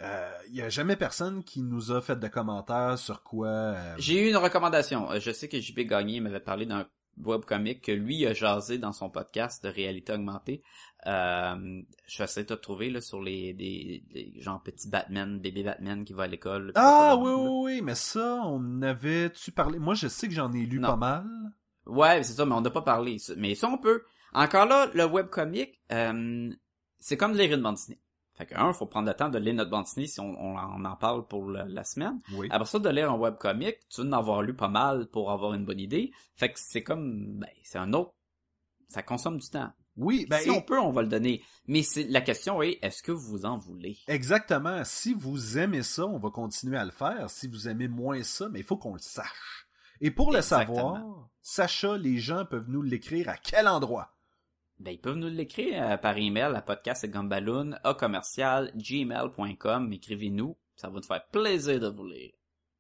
[0.49, 3.49] Il y a jamais personne qui nous a fait de commentaires sur quoi.
[3.49, 5.11] euh, J'ai eu une recommandation.
[5.11, 6.87] Euh, Je sais que JP Gagné m'avait parlé d'un
[7.23, 10.63] webcomic que lui a jasé dans son podcast de réalité augmentée.
[11.07, 15.63] Euh, je essayer de te trouver là, sur les des, des genre petits Batman, bébé
[15.63, 16.73] Batman qui va à l'école.
[16.75, 19.79] Ah oui, oui, oui, mais ça, on avait-tu parlé?
[19.79, 20.89] Moi, je sais que j'en ai lu Non.
[20.89, 21.27] pas mal.
[21.87, 23.19] Ouais, c'est ça, mais on n'a pas parlé.
[23.37, 24.03] Mais ça, on peut.
[24.35, 26.51] Encore là, le webcomic, euh,
[26.99, 28.01] c'est comme de bande dessinée.
[28.37, 30.57] Fait que, un, faut prendre le temps de lire notre bande dessinée si on, on
[30.59, 32.21] en- on en parle pour le- la semaine.
[32.35, 32.49] Oui.
[32.51, 35.55] Après ça, de lire un webcomic, tu veux en avoir lu pas mal pour avoir
[35.55, 36.13] une bonne idée.
[36.35, 38.13] Fait que c'est comme, ben, c'est un autre,
[38.89, 39.71] ça consomme du temps.
[39.97, 41.43] Oui, ben, si on peut, on va le donner.
[41.67, 43.97] Mais c'est, la question est, est-ce que vous en voulez?
[44.09, 44.83] exactement.
[44.85, 47.31] Si vous aimez ça, on va continuer à le faire.
[47.31, 49.67] Si vous aimez moins ça, mais il faut qu'on le sache.
[50.03, 51.03] Et pour le savoir,
[51.41, 54.13] Sacha, les gens peuvent nous l'écrire à quel endroit?
[54.79, 59.93] Ben, ils peuvent nous l'écrire euh, par email à podcastgumballoon, à commercial, gmail.com.
[59.93, 60.57] Écrivez-nous.
[60.77, 62.33] Ça va nous faire plaisir de vous lire.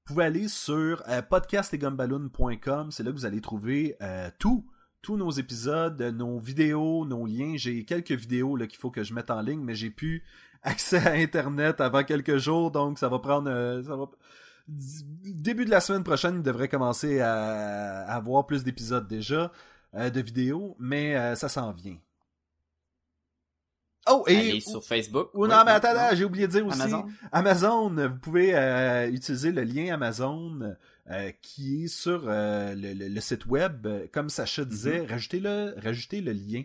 [0.06, 1.20] Vous pouvez aller sur euh.
[1.30, 4.64] C'est là que vous allez trouver euh, tout.
[5.02, 7.54] Tous nos épisodes, euh, nos vidéos, nos liens.
[7.56, 10.22] J'ai quelques vidéos qu'il faut que je mette en ligne, mais j'ai plus
[10.62, 13.50] accès à Internet avant quelques jours, donc ça va prendre...
[13.84, 14.06] ça va...
[14.68, 19.52] Début de la semaine prochaine, il devrait commencer à, avoir plus d'épisodes déjà,
[20.10, 21.96] de vidéos, mais euh, ça s'en vient.
[24.08, 24.36] Oh, et...
[24.36, 25.30] Allez sur Facebook.
[25.34, 26.14] Ou Oui, non, mais attends, non.
[26.14, 26.80] j'ai oublié de dire aussi...
[26.80, 27.06] Amazon.
[27.32, 30.76] Amazon, vous pouvez euh, utiliser le lien Amazon
[31.10, 33.84] euh, qui est sur euh, le, le- le site web.
[33.86, 35.10] Euh, Comme Sacha disait, Mm-hmm.
[35.10, 36.62] rajoutez-le, rajoutez le lien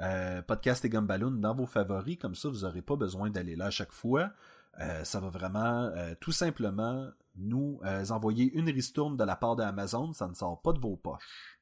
[0.00, 2.18] euh, Podcast et Gumballoon dans vos favoris.
[2.20, 4.30] Comme ça, vous n'aurez pas besoin d'aller là à chaque fois.
[4.78, 9.56] Euh, ça va vraiment euh, tout simplement nous euh, envoyer une ristourne de la part
[9.56, 10.12] d'Amazon.
[10.12, 11.55] Ça ne sort pas de vos poches.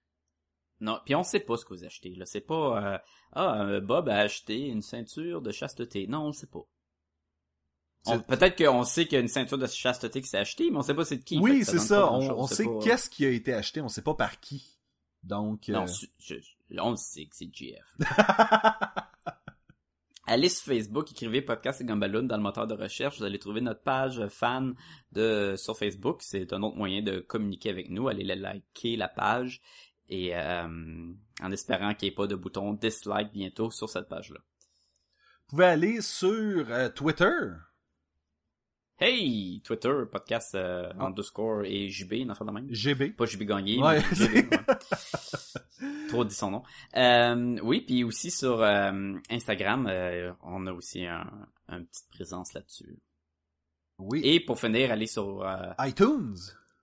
[0.84, 2.14] Non, puis on sait pas ce que vous achetez.
[2.14, 2.98] Là, c'est pas euh,
[3.32, 6.06] ah euh, Bob a acheté une ceinture de chasteté.
[6.06, 6.64] Non, on le sait pas.
[8.28, 10.82] Peut-être qu'on sait qu'il y a une ceinture de chasteté qui s'est achetée, mais on
[10.82, 11.38] sait pas c'est de qui.
[11.38, 12.12] Oui, c'est ça.
[12.12, 13.80] On, sait pas- qu'est-ce qui a été acheté.
[13.80, 14.78] On sait pas par qui.
[15.22, 17.82] Donc, Non, euh, je- je- on le sait que c'est GF.
[20.26, 23.18] Allez sur Facebook, écrivez Podcast et Gumballoon dans le moteur de recherche.
[23.18, 24.74] Vous allez trouver notre page fan
[25.12, 26.22] de sur Facebook.
[26.22, 28.08] C'est un autre moyen de communiquer avec nous.
[28.08, 29.60] Allez la liker la page
[30.08, 30.66] et euh,
[31.42, 34.40] en espérant qu'il n'y ait pas de bouton dislike bientôt sur cette page-là.
[34.40, 37.30] vous pouvez aller sur euh, Twitter.
[39.00, 39.60] Hey!
[39.64, 42.66] Twitter, podcast euh, underscore et JB, affaire de même.
[42.72, 43.10] GB.
[43.10, 46.08] Pas JB gagné, Ouais, mais JB, ouais.
[46.08, 46.62] Trop dit son nom.
[46.96, 51.28] Euh, oui, puis aussi sur euh, Instagram, euh, on a aussi un,
[51.68, 52.96] une petite présence là-dessus.
[53.98, 54.20] Oui.
[54.22, 56.36] Et pour finir, allez sur euh, iTunes.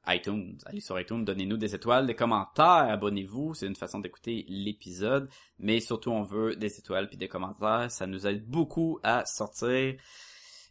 [0.08, 0.58] iTunes.
[0.66, 3.54] Allez sur iTunes, donnez-nous des étoiles, des commentaires, abonnez-vous.
[3.54, 5.30] C'est une façon d'écouter l'épisode.
[5.60, 7.92] Mais surtout, on veut des étoiles puis des commentaires.
[7.92, 9.96] Ça nous aide beaucoup à sortir.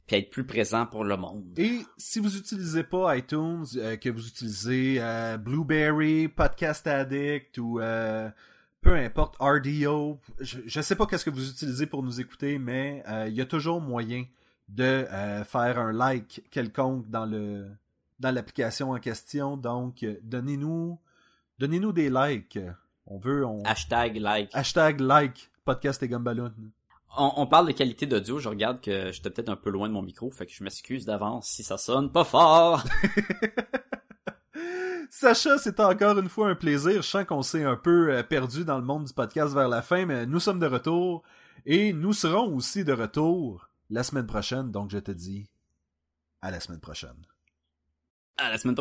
[0.07, 1.57] puis être plus présent pour le monde.
[1.59, 7.79] Et si vous utilisez pas iTunes, euh, que vous utilisez euh, Blueberry, Podcast Addict ou
[7.79, 8.29] euh,
[8.81, 13.05] peu importe RDO, je, je sais pas qu'est-ce que vous utilisez pour nous écouter, mais
[13.09, 14.25] euh, il y a toujours moyen
[14.69, 15.05] de
[15.47, 17.67] faire un like quelconque dans le
[18.21, 19.57] dans l'application en question.
[19.57, 20.99] Donc euh, donnez-nous
[21.59, 22.59] donnez-nous des likes.
[23.07, 24.51] On veut on Hashtag like.
[24.55, 26.53] hashtag like podcast et gumballoon.
[27.19, 29.95] On, on parle de qualité d'audio, je regarde que j'étais peut-être un peu loin de
[29.95, 32.85] mon micro, fait que je m'excuse d'avance si ça sonne pas fort.
[35.11, 37.03] Sacha, c'est encore une fois un plaisir.
[37.03, 39.83] Je sens qu'on s'est un peu euh, perdu dans le monde du podcast vers la
[39.83, 41.25] fin, mais nous sommes de retour
[41.67, 44.71] et nous serons aussi de retour la semaine prochaine.
[44.71, 45.51] Donc je te dis
[46.43, 47.27] à la semaine prochaine.
[48.43, 48.75] À la semaine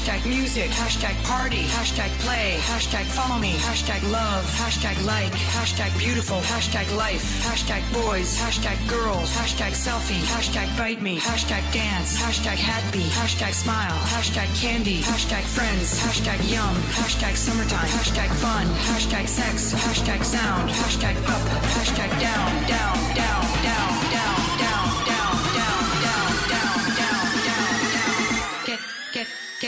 [0.00, 6.40] Hashtag music, hashtag party, hashtag play, hashtag follow me, hashtag love, hashtag like, hashtag beautiful,
[6.40, 13.04] hashtag life, hashtag boys, hashtag girls, hashtag selfie, hashtag bite me, hashtag dance, hashtag happy,
[13.12, 20.24] hashtag smile, hashtag candy, hashtag friends, hashtag yum, hashtag summertime, hashtag fun, hashtag sex, hashtag
[20.24, 21.44] sound, hashtag up,
[21.76, 24.69] hashtag down, down, down, down, down, down,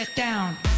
[0.04, 0.71] get down.